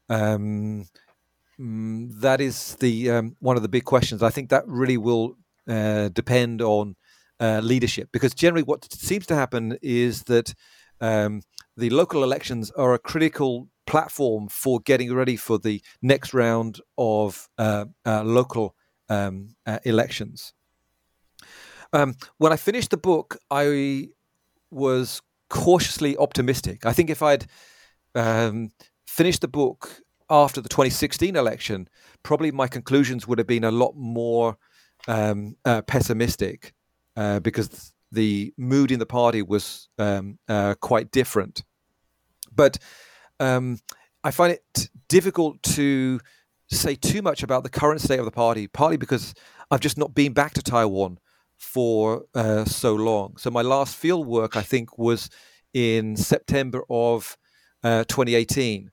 [0.09, 0.87] Um,
[1.57, 4.23] mm, that is the um, one of the big questions.
[4.23, 5.37] I think that really will
[5.69, 6.97] uh, depend on
[7.39, 10.53] uh, leadership, because generally, what seems to happen is that
[11.01, 11.43] um,
[11.77, 17.49] the local elections are a critical platform for getting ready for the next round of
[17.57, 17.85] uh,
[18.25, 18.75] local
[19.13, 20.55] um, uh, elections.
[21.93, 24.09] Um, when I finished the book, I
[24.71, 26.87] was cautiously optimistic.
[26.87, 27.47] I think if I'd
[28.15, 28.73] um,
[29.07, 31.89] finished the book after the 2016 election,
[32.23, 34.57] probably my conclusions would have been a lot more
[35.07, 36.73] um, uh, pessimistic
[37.17, 41.65] uh, because the mood in the party was um, uh, quite different.
[42.55, 42.79] But
[43.41, 43.79] um,
[44.25, 46.21] I find it difficult to
[46.77, 49.35] say too much about the current state of the party, partly because
[49.71, 51.19] I've just not been back to Taiwan
[51.57, 53.37] for uh, so long.
[53.37, 55.31] So my last field work, I think, was
[55.73, 57.37] in September of
[57.83, 58.91] uh, 2018.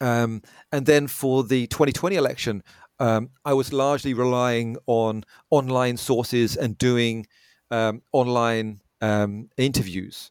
[0.00, 0.42] Um,
[0.72, 2.62] and then for the 2020 election,
[2.98, 7.26] um, I was largely relying on online sources and doing
[7.70, 10.30] um, online um, interviews.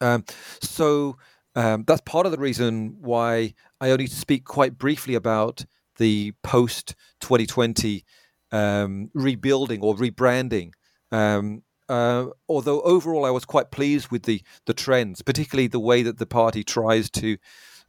[0.00, 0.24] Um,
[0.60, 1.16] so
[1.54, 5.64] um, that's part of the reason why I only speak quite briefly about
[5.96, 8.04] the post 2020
[8.50, 10.72] um, rebuilding or rebranding.
[11.10, 16.02] Um, uh, although overall, I was quite pleased with the the trends, particularly the way
[16.02, 17.36] that the party tries to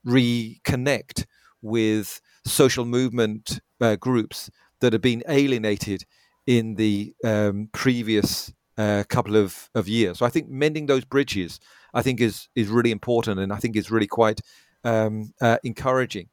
[0.06, 1.26] reconnect
[1.62, 4.50] with social movement uh, groups
[4.82, 6.04] that have been alienated
[6.46, 10.20] in the um, previous uh, couple of, of years.
[10.20, 11.60] So I think mending those bridges,
[11.94, 14.42] I think is is really important, and I think is really quite
[14.84, 16.30] um, uh, encouraging.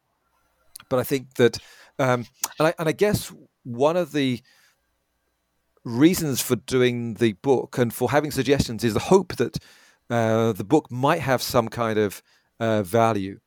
[0.89, 1.59] But I think that,
[1.99, 2.27] um,
[2.59, 3.33] and, I, and I guess
[3.63, 4.41] one of the
[5.85, 9.59] reasons for doing the book and for having suggestions is the hope that
[10.11, 12.23] uh, the book might have some kind of
[12.59, 13.39] uh, value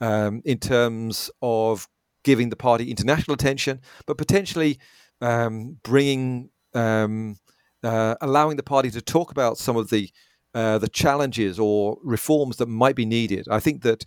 [0.00, 1.88] um, in terms of
[2.24, 4.78] giving the party international attention, but potentially
[5.20, 7.36] um, bringing um,
[7.82, 10.10] uh, allowing the party to talk about some of the
[10.54, 13.46] uh, the challenges or reforms that might be needed.
[13.50, 14.04] I think that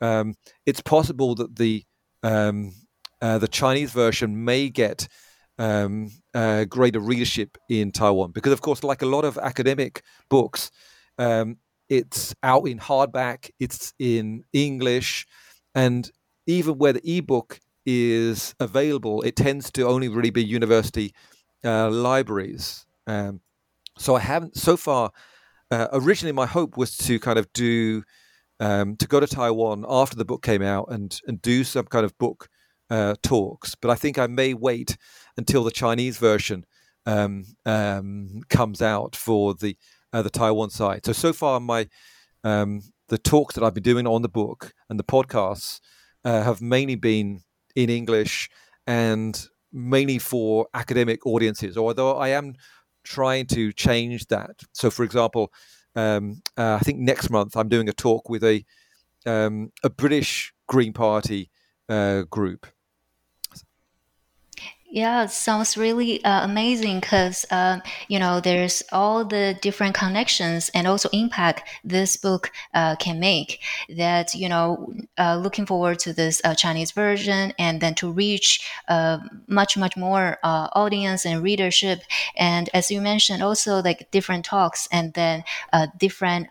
[0.00, 1.84] um, it's possible that the
[2.22, 2.72] um,
[3.20, 5.06] uh, the Chinese version may get
[5.58, 10.70] um, uh, greater readership in Taiwan because, of course, like a lot of academic books,
[11.18, 11.56] um,
[11.88, 15.26] it's out in hardback, it's in English,
[15.74, 16.10] and
[16.46, 21.12] even where the ebook is available, it tends to only really be university
[21.64, 22.86] uh, libraries.
[23.06, 23.40] Um,
[23.98, 25.12] so I haven't so far.
[25.70, 28.02] Uh, originally, my hope was to kind of do
[28.60, 32.04] um, to go to Taiwan after the book came out and and do some kind
[32.04, 32.48] of book
[32.90, 33.74] uh, talks.
[33.74, 34.96] But I think I may wait
[35.36, 36.64] until the Chinese version
[37.06, 39.76] um, um, comes out for the
[40.12, 41.06] uh, the Taiwan side.
[41.06, 41.88] So so far, my
[42.44, 45.80] um, the talks that I've been doing on the book and the podcasts
[46.24, 47.42] uh, have mainly been
[47.74, 48.48] in English
[48.86, 51.76] and mainly for academic audiences.
[51.76, 52.54] Although I am
[53.04, 54.62] trying to change that.
[54.72, 55.52] So, for example,
[55.94, 58.64] um, uh, I think next month I'm doing a talk with a
[59.24, 61.50] um, a British Green Party
[61.88, 62.66] uh, group
[64.92, 70.86] yeah, sounds really uh, amazing because uh, you know there's all the different connections and
[70.86, 73.60] also impact this book uh, can make.
[73.88, 78.68] That you know, uh, looking forward to this uh, Chinese version and then to reach
[78.88, 82.02] uh, much much more audience and readership.
[82.36, 85.42] And as you mentioned, also like different talks and then
[85.98, 86.48] different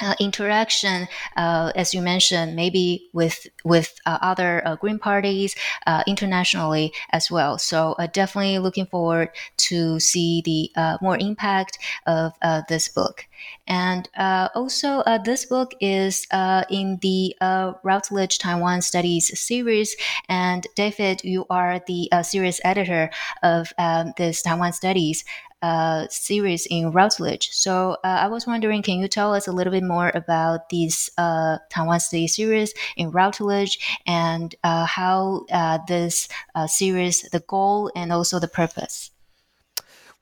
[0.00, 5.54] uh, interaction, uh, as you mentioned, maybe with with uh, other uh, green parties
[5.86, 7.58] uh, internationally as well.
[7.58, 9.30] So uh, definitely looking forward
[9.68, 10.70] to see the
[11.02, 12.32] more impact of
[12.68, 13.26] this book.
[13.66, 14.08] And
[14.54, 16.26] also, this book is
[16.70, 17.34] in the
[17.82, 19.96] Routledge Taiwan Studies series.
[20.28, 23.10] And David, you are the series editor
[23.42, 25.24] of um, this Taiwan Studies
[25.62, 27.50] uh, series in Routledge.
[27.52, 31.10] So uh, I was wondering, can you tell us a little bit more about this
[31.18, 37.90] uh, Taiwan Study series in Routledge and uh, how uh, this uh, series, the goal
[37.94, 39.10] and also the purpose?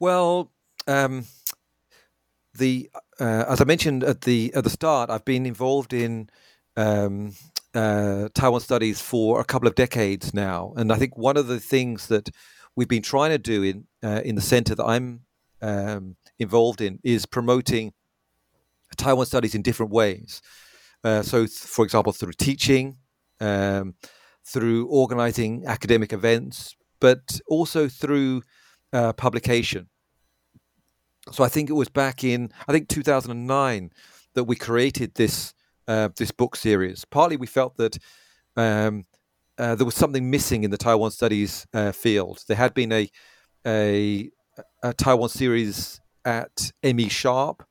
[0.01, 0.51] Well,
[0.86, 1.26] um,
[2.55, 6.30] the as I mentioned at the at the start, I've been involved in
[6.76, 7.34] um,
[7.74, 12.07] Taiwan studies for a couple of decades now, and I think one of the things
[12.09, 12.30] that
[12.78, 15.22] we've been trying to do in uh, in the center that I'm
[15.62, 17.92] um, involved in is promoting
[18.96, 20.40] Taiwan studies in different ways.
[21.04, 22.96] Uh, so, th- for example, through teaching,
[23.40, 23.94] um,
[24.44, 28.42] through organizing academic events, but also through
[28.92, 29.88] uh, publication.
[31.30, 33.90] So I think it was back in I think 2009
[34.34, 35.52] that we created this
[35.86, 37.04] uh, this book series.
[37.04, 37.98] Partly we felt that
[38.56, 39.04] um,
[39.59, 42.44] uh, there was something missing in the Taiwan studies uh, field.
[42.46, 43.11] There had been a,
[43.66, 44.30] a,
[44.82, 47.64] a Taiwan series at ME Sharpe,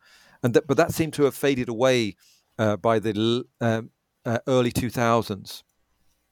[0.43, 2.15] and that, but that seemed to have faded away
[2.57, 3.91] uh, by the um,
[4.25, 5.63] uh, early 2000s.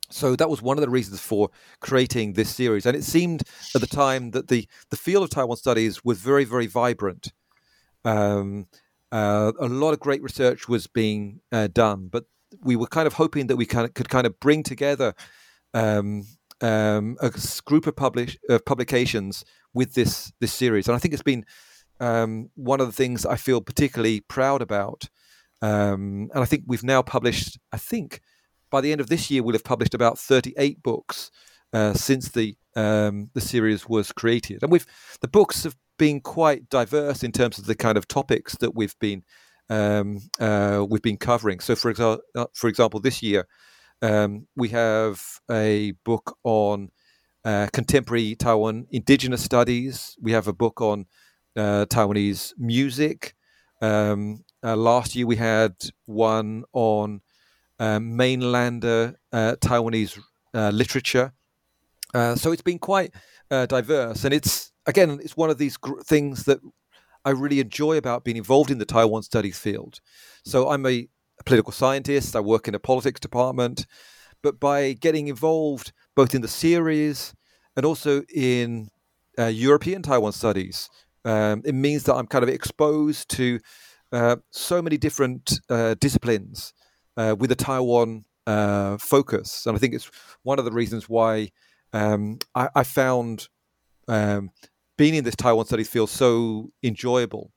[0.09, 1.49] So that was one of the reasons for
[1.79, 3.43] creating this series, and it seemed
[3.73, 7.33] at the time that the the field of Taiwan studies was very very vibrant.
[8.03, 8.67] Um,
[9.11, 12.25] uh, a lot of great research was being uh, done, but
[12.61, 15.15] we were kind of hoping that we kind of, could kind of bring together
[15.73, 16.25] um,
[16.61, 17.31] um, a
[17.65, 19.43] group of publish, publications
[19.76, 21.45] with this this series, and I think it's been
[21.99, 25.09] um, one of the things I feel particularly proud about.
[25.61, 28.21] Um, and I think we've now published, I think
[28.69, 31.32] by the end of this year, we'll have published about 38 books
[31.73, 34.86] uh, since the um, the series was created, and we've
[35.21, 38.97] the books have been quite diverse in terms of the kind of topics that we've
[38.99, 39.23] been
[39.69, 41.59] um, uh, we've been covering.
[41.59, 43.47] So, for example, uh, for example, this year
[44.01, 46.89] um, we have a book on
[47.45, 50.17] uh, contemporary Taiwan indigenous studies.
[50.21, 51.05] We have a book on
[51.55, 53.35] uh, Taiwanese music.
[53.81, 55.75] Um, uh, last year we had
[56.05, 57.21] one on
[57.79, 60.19] um, mainlander uh, Taiwanese
[60.53, 61.33] uh, literature.
[62.13, 63.13] Uh, so it's been quite
[63.51, 66.59] uh, diverse, and it's again, it's one of these gr- things that
[67.25, 69.99] I really enjoy about being involved in the Taiwan studies field.
[70.45, 71.07] So I'm a
[71.45, 72.35] political scientist.
[72.35, 73.85] I work in a politics department,
[74.45, 77.33] but by getting involved both in the series
[77.75, 78.89] and also in
[79.39, 80.87] uh, European Taiwan studies,
[81.25, 83.59] um, it means that I'm kind of exposed to
[84.11, 86.75] uh, so many different uh, disciplines
[87.17, 89.65] uh, with a Taiwan uh, focus.
[89.65, 90.11] And I think it's
[90.43, 91.49] one of the reasons why
[91.91, 93.47] um, I, I, found
[94.07, 94.51] um,
[94.95, 97.51] being in this Taiwan studies field so enjoyable.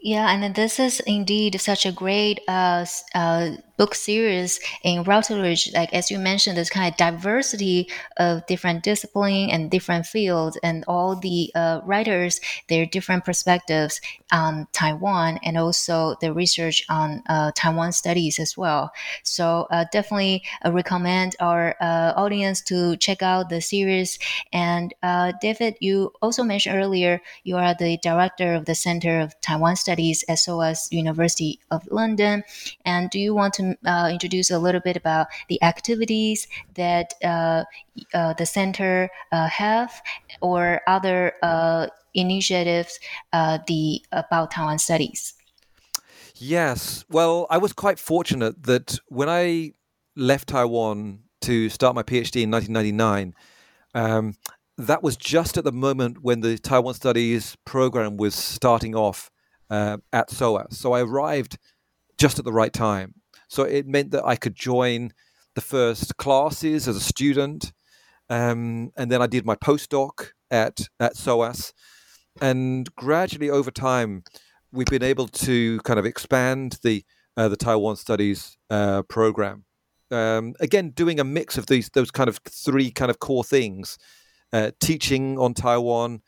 [0.00, 5.94] Yeah, and this is indeed such a great uh, uh, book series in Routledge, like
[5.94, 11.14] as you mentioned, this kind of diversity of different discipline and different fields, and all
[11.16, 14.00] the uh, writers their different perspectives
[14.32, 18.90] on Taiwan, and also the research on uh, Taiwan studies as well.
[19.22, 24.18] So uh, definitely uh, recommend our uh, audience to check out the series.
[24.52, 29.40] And uh, David, you also mentioned earlier you are the director of the Center of
[29.40, 32.42] Taiwan Studies at SOAS University of London,
[32.84, 37.64] and do you want to uh, introduce a little bit about the activities that uh,
[38.14, 40.02] uh, the center uh, have
[40.40, 42.98] or other uh, initiatives
[43.32, 45.34] uh, the about Taiwan studies.
[46.34, 49.72] Yes, well, I was quite fortunate that when I
[50.16, 53.34] left Taiwan to start my PhD in 1999.
[53.94, 54.34] Um,
[54.76, 59.30] that was just at the moment when the Taiwan Studies program was starting off
[59.70, 60.78] uh, at SOAS.
[60.78, 61.58] So I arrived
[62.16, 63.14] just at the right time.
[63.48, 65.12] So it meant that I could join
[65.54, 67.72] the first classes as a student.
[68.30, 71.72] Um, and then I did my postdoc at, at SOAS.
[72.40, 74.22] And gradually over time,
[74.70, 77.04] we've been able to kind of expand the,
[77.36, 79.64] uh, the Taiwan Studies uh, program.
[80.10, 83.98] Um, again, doing a mix of these those kind of three kind of core things:
[84.52, 86.22] uh, teaching on Taiwan,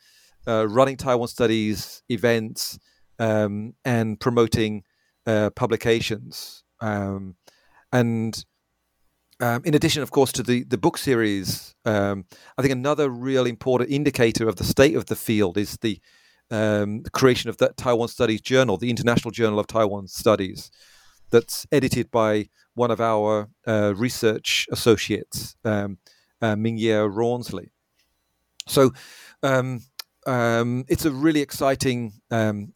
[0.46, 2.78] uh, running Taiwan studies events,
[3.18, 4.82] um, and promoting
[5.26, 6.62] uh, publications.
[6.81, 7.37] Um,
[7.93, 8.45] and
[9.41, 12.26] um, in addition, of course, to the, the book series, um,
[12.59, 15.99] I think another real important indicator of the state of the field is the,
[16.51, 20.70] um, the creation of the Taiwan Studies Journal, the International Journal of Taiwan Studies,
[21.31, 25.99] that's edited by one of our uh, research associates, um,
[26.43, 27.70] uh, Ming-Yeh Rawnsley.
[28.66, 28.93] So
[29.43, 29.81] um,
[30.26, 32.72] um, it's a really exciting um,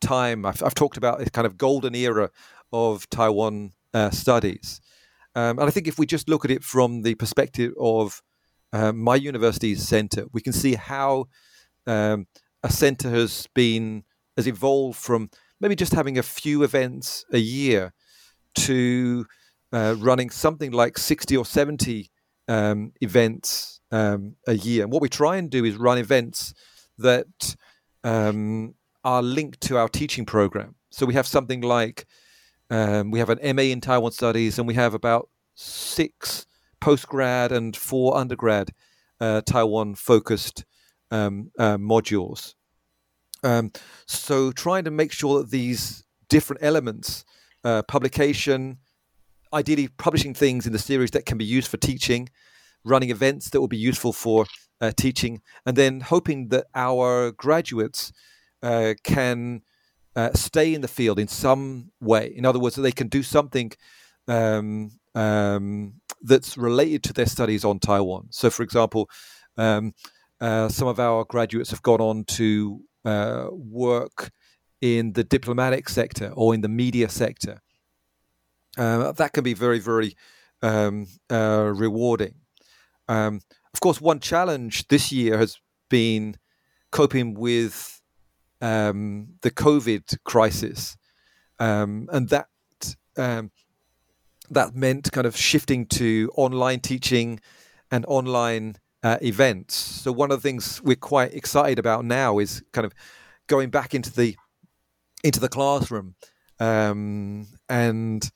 [0.00, 0.46] time.
[0.46, 2.30] I've, I've, talked about this kind of golden era
[2.74, 4.80] of Taiwan uh, studies.
[5.36, 8.20] Um, and I think if we just look at it from the perspective of
[8.72, 11.28] uh, my university's center, we can see how
[11.86, 12.26] um,
[12.64, 14.02] a center has been
[14.36, 17.92] has evolved from maybe just having a few events a year
[18.56, 19.24] to
[19.72, 22.10] uh, running something like 60 or 70
[22.48, 24.82] um, events um, a year.
[24.82, 26.52] And what we try and do is run events
[26.98, 27.56] that
[28.02, 30.74] um, are linked to our teaching program.
[30.90, 32.06] So we have something like
[32.70, 36.46] um, we have an MA in Taiwan Studies, and we have about six
[36.80, 38.70] postgrad and four undergrad
[39.20, 40.64] uh, Taiwan focused
[41.10, 42.54] um, uh, modules.
[43.42, 43.72] Um,
[44.06, 47.24] so trying to make sure that these different elements,
[47.62, 48.78] uh, publication,
[49.52, 52.28] ideally publishing things in the series that can be used for teaching,
[52.84, 54.46] running events that will be useful for
[54.80, 58.12] uh, teaching, and then hoping that our graduates
[58.62, 59.62] uh, can
[60.16, 62.32] uh, stay in the field in some way.
[62.36, 63.72] In other words, that they can do something
[64.28, 68.28] um, um, that's related to their studies on Taiwan.
[68.30, 69.08] So, for example,
[69.56, 69.92] um,
[70.40, 74.30] uh, some of our graduates have gone on to uh, work
[74.80, 77.60] in the diplomatic sector or in the media sector.
[78.76, 80.16] Uh, that can be very, very
[80.62, 82.34] um, uh, rewarding.
[83.08, 83.40] Um,
[83.72, 85.58] of course, one challenge this year has
[85.90, 86.36] been
[86.90, 87.93] coping with
[88.64, 90.96] um, the COVID crisis,
[91.58, 92.48] um, and that
[93.16, 93.50] um,
[94.50, 97.40] that meant kind of shifting to online teaching
[97.90, 99.74] and online uh, events.
[99.74, 102.94] So one of the things we're quite excited about now is kind of
[103.48, 104.34] going back into the
[105.22, 106.14] into the classroom,
[106.58, 108.30] um, and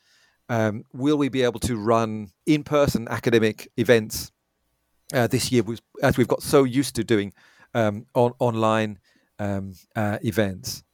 [0.50, 4.30] um, will we be able to run in-person academic events
[5.14, 5.62] uh, this year,
[6.02, 7.32] as we've got so used to doing
[7.74, 8.98] um, on, online
[9.38, 10.84] um, uh, events?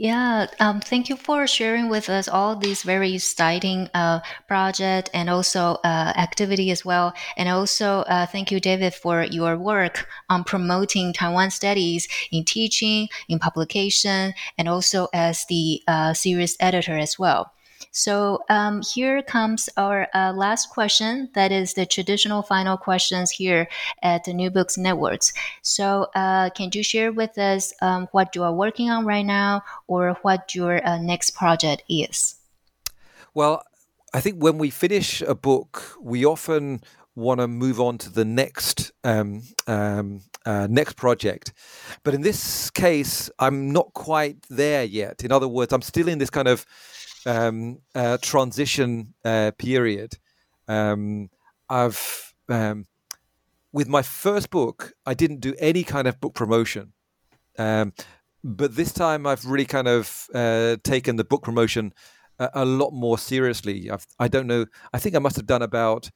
[0.00, 5.28] Yeah, um, thank you for sharing with us all these very exciting uh, project and
[5.28, 7.14] also uh, activity as well.
[7.36, 13.08] And also, uh, thank you, David, for your work on promoting Taiwan studies in teaching,
[13.28, 17.50] in publication, and also as the uh, series editor as well.
[17.90, 21.30] So um, here comes our uh, last question.
[21.34, 23.68] That is the traditional final questions here
[24.02, 25.32] at the New Books Networks.
[25.62, 29.62] So uh, can you share with us um, what you are working on right now
[29.86, 32.36] or what your uh, next project is?
[33.34, 33.62] Well,
[34.14, 36.80] I think when we finish a book, we often
[37.14, 41.52] want to move on to the next um, um, uh, next project.
[42.04, 45.22] But in this case, I'm not quite there yet.
[45.22, 46.64] In other words, I'm still in this kind of
[47.26, 50.18] um, uh, transition uh, period.
[50.66, 51.30] Um,
[51.68, 52.86] I've um,
[53.72, 56.92] with my first book, I didn't do any kind of book promotion,
[57.58, 57.92] um,
[58.42, 61.92] but this time I've really kind of uh, taken the book promotion
[62.38, 63.90] a, a, lot more seriously.
[63.90, 64.66] I've, I don't know.
[64.92, 66.10] I think I must have done about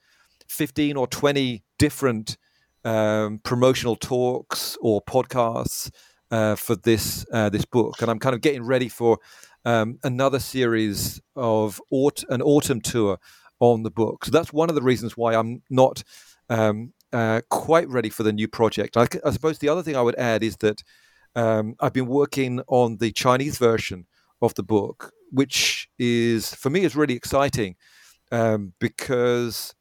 [0.49, 2.37] fifteen or twenty different
[2.85, 5.91] um, promotional talks or podcasts
[6.31, 9.19] uh, for this uh, this book, and I'm kind of getting ready for
[9.65, 13.19] um, another series of aut- an autumn tour
[13.61, 14.25] on the book.
[14.25, 16.03] So that's one of the reasons why I'm not
[16.49, 18.97] um, uh, quite ready for the new project.
[18.97, 20.83] I, I, suppose the other thing I would add is that
[21.37, 24.07] um, I've been working on the Chinese version
[24.41, 27.77] of the book, which is for me is really exciting
[28.33, 29.75] um, because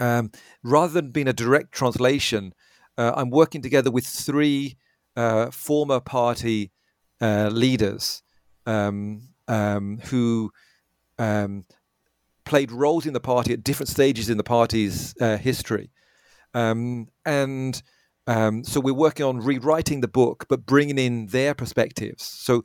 [0.00, 0.30] um,
[0.62, 2.54] rather than being a direct translation,
[2.96, 4.76] uh, I'm working together with three
[5.16, 6.72] uh, former party
[7.20, 8.22] uh, leaders
[8.66, 10.52] um, um, who
[11.18, 11.64] um,
[12.44, 15.90] played roles in the party at different stages in the party's uh, history.
[16.54, 17.80] Um, and
[18.26, 22.24] um, so we're working on rewriting the book, but bringing in their perspectives.
[22.24, 22.62] So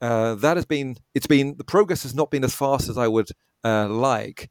[0.00, 3.08] uh, that has been, it's been, the progress has not been as fast as I
[3.08, 3.28] would
[3.64, 4.50] uh, like,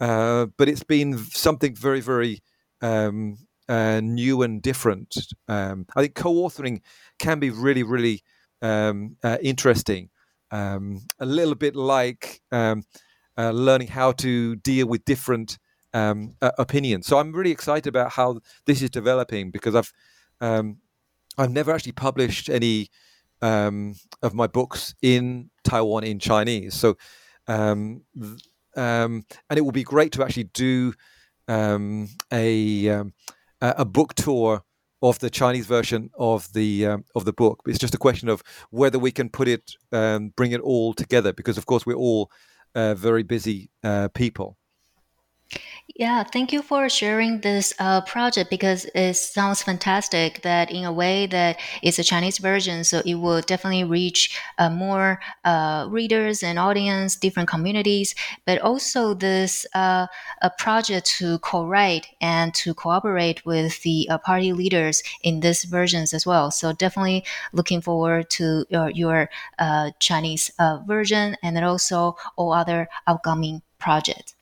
[0.00, 2.40] uh, but it's been something very, very
[2.80, 3.36] um,
[3.68, 5.16] uh, new and different.
[5.48, 6.80] I think co authoring
[7.18, 8.22] can be really, really
[8.62, 8.92] uh,
[9.42, 10.10] interesting
[10.50, 12.82] um, a little bit like um,
[13.38, 15.58] uh, learning how to deal with different
[15.94, 17.06] um, uh, opinions.
[17.06, 19.92] So I'm really excited about how this is developing because I've
[20.40, 20.78] um,
[21.38, 22.88] I've never actually published any
[23.42, 26.74] um, of my books in Taiwan in Chinese.
[26.74, 26.96] So
[27.46, 28.02] um,
[28.76, 30.92] and it will be great to actually do
[31.48, 33.10] a
[33.60, 34.62] a book tour
[35.02, 37.62] of the Chinese version of the um, of the book.
[37.66, 41.32] It's just a question of whether we can put it, um, bring it all together,
[41.32, 42.30] because of course we're all
[42.74, 44.56] uh, very busy uh, people.
[45.96, 50.92] Yeah, thank you for sharing this uh, project because it sounds fantastic that in a
[50.92, 56.42] way that it's a Chinese version, so it will definitely reach uh, more uh, readers
[56.42, 58.14] and audience, different communities,
[58.46, 60.06] but also this uh,
[60.42, 66.14] a project to co-write and to cooperate with the uh, party leaders in this versions
[66.14, 66.50] as well.
[66.50, 70.50] So definitely looking forward to your, your uh, Chinese
[70.86, 74.34] version and then also all other upcoming projects.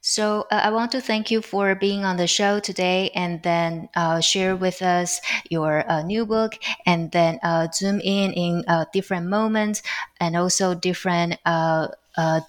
[0.00, 3.88] So uh, I want to thank you for being on the show today, and then
[3.96, 5.20] uh, share with us
[5.50, 9.82] your uh, new book, and then uh, zoom in in uh, different moments,
[10.20, 11.38] and also different.
[11.44, 11.88] Uh,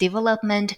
[0.00, 0.76] development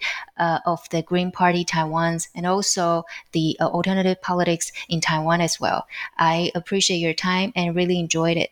[0.66, 5.86] of the Green Party Taiwan's and also the alternative politics in Taiwan as well.
[6.18, 8.50] I appreciate your time and really enjoyed it.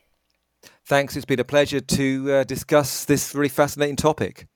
[0.86, 1.16] Thanks.
[1.16, 4.46] It's been a pleasure to discuss this really fascinating topic.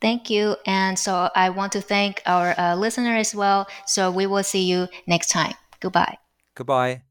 [0.00, 0.56] Thank you.
[0.66, 3.68] And so I want to thank our uh, listener as well.
[3.86, 5.54] So we will see you next time.
[5.80, 6.16] Goodbye.
[6.54, 7.02] Goodbye.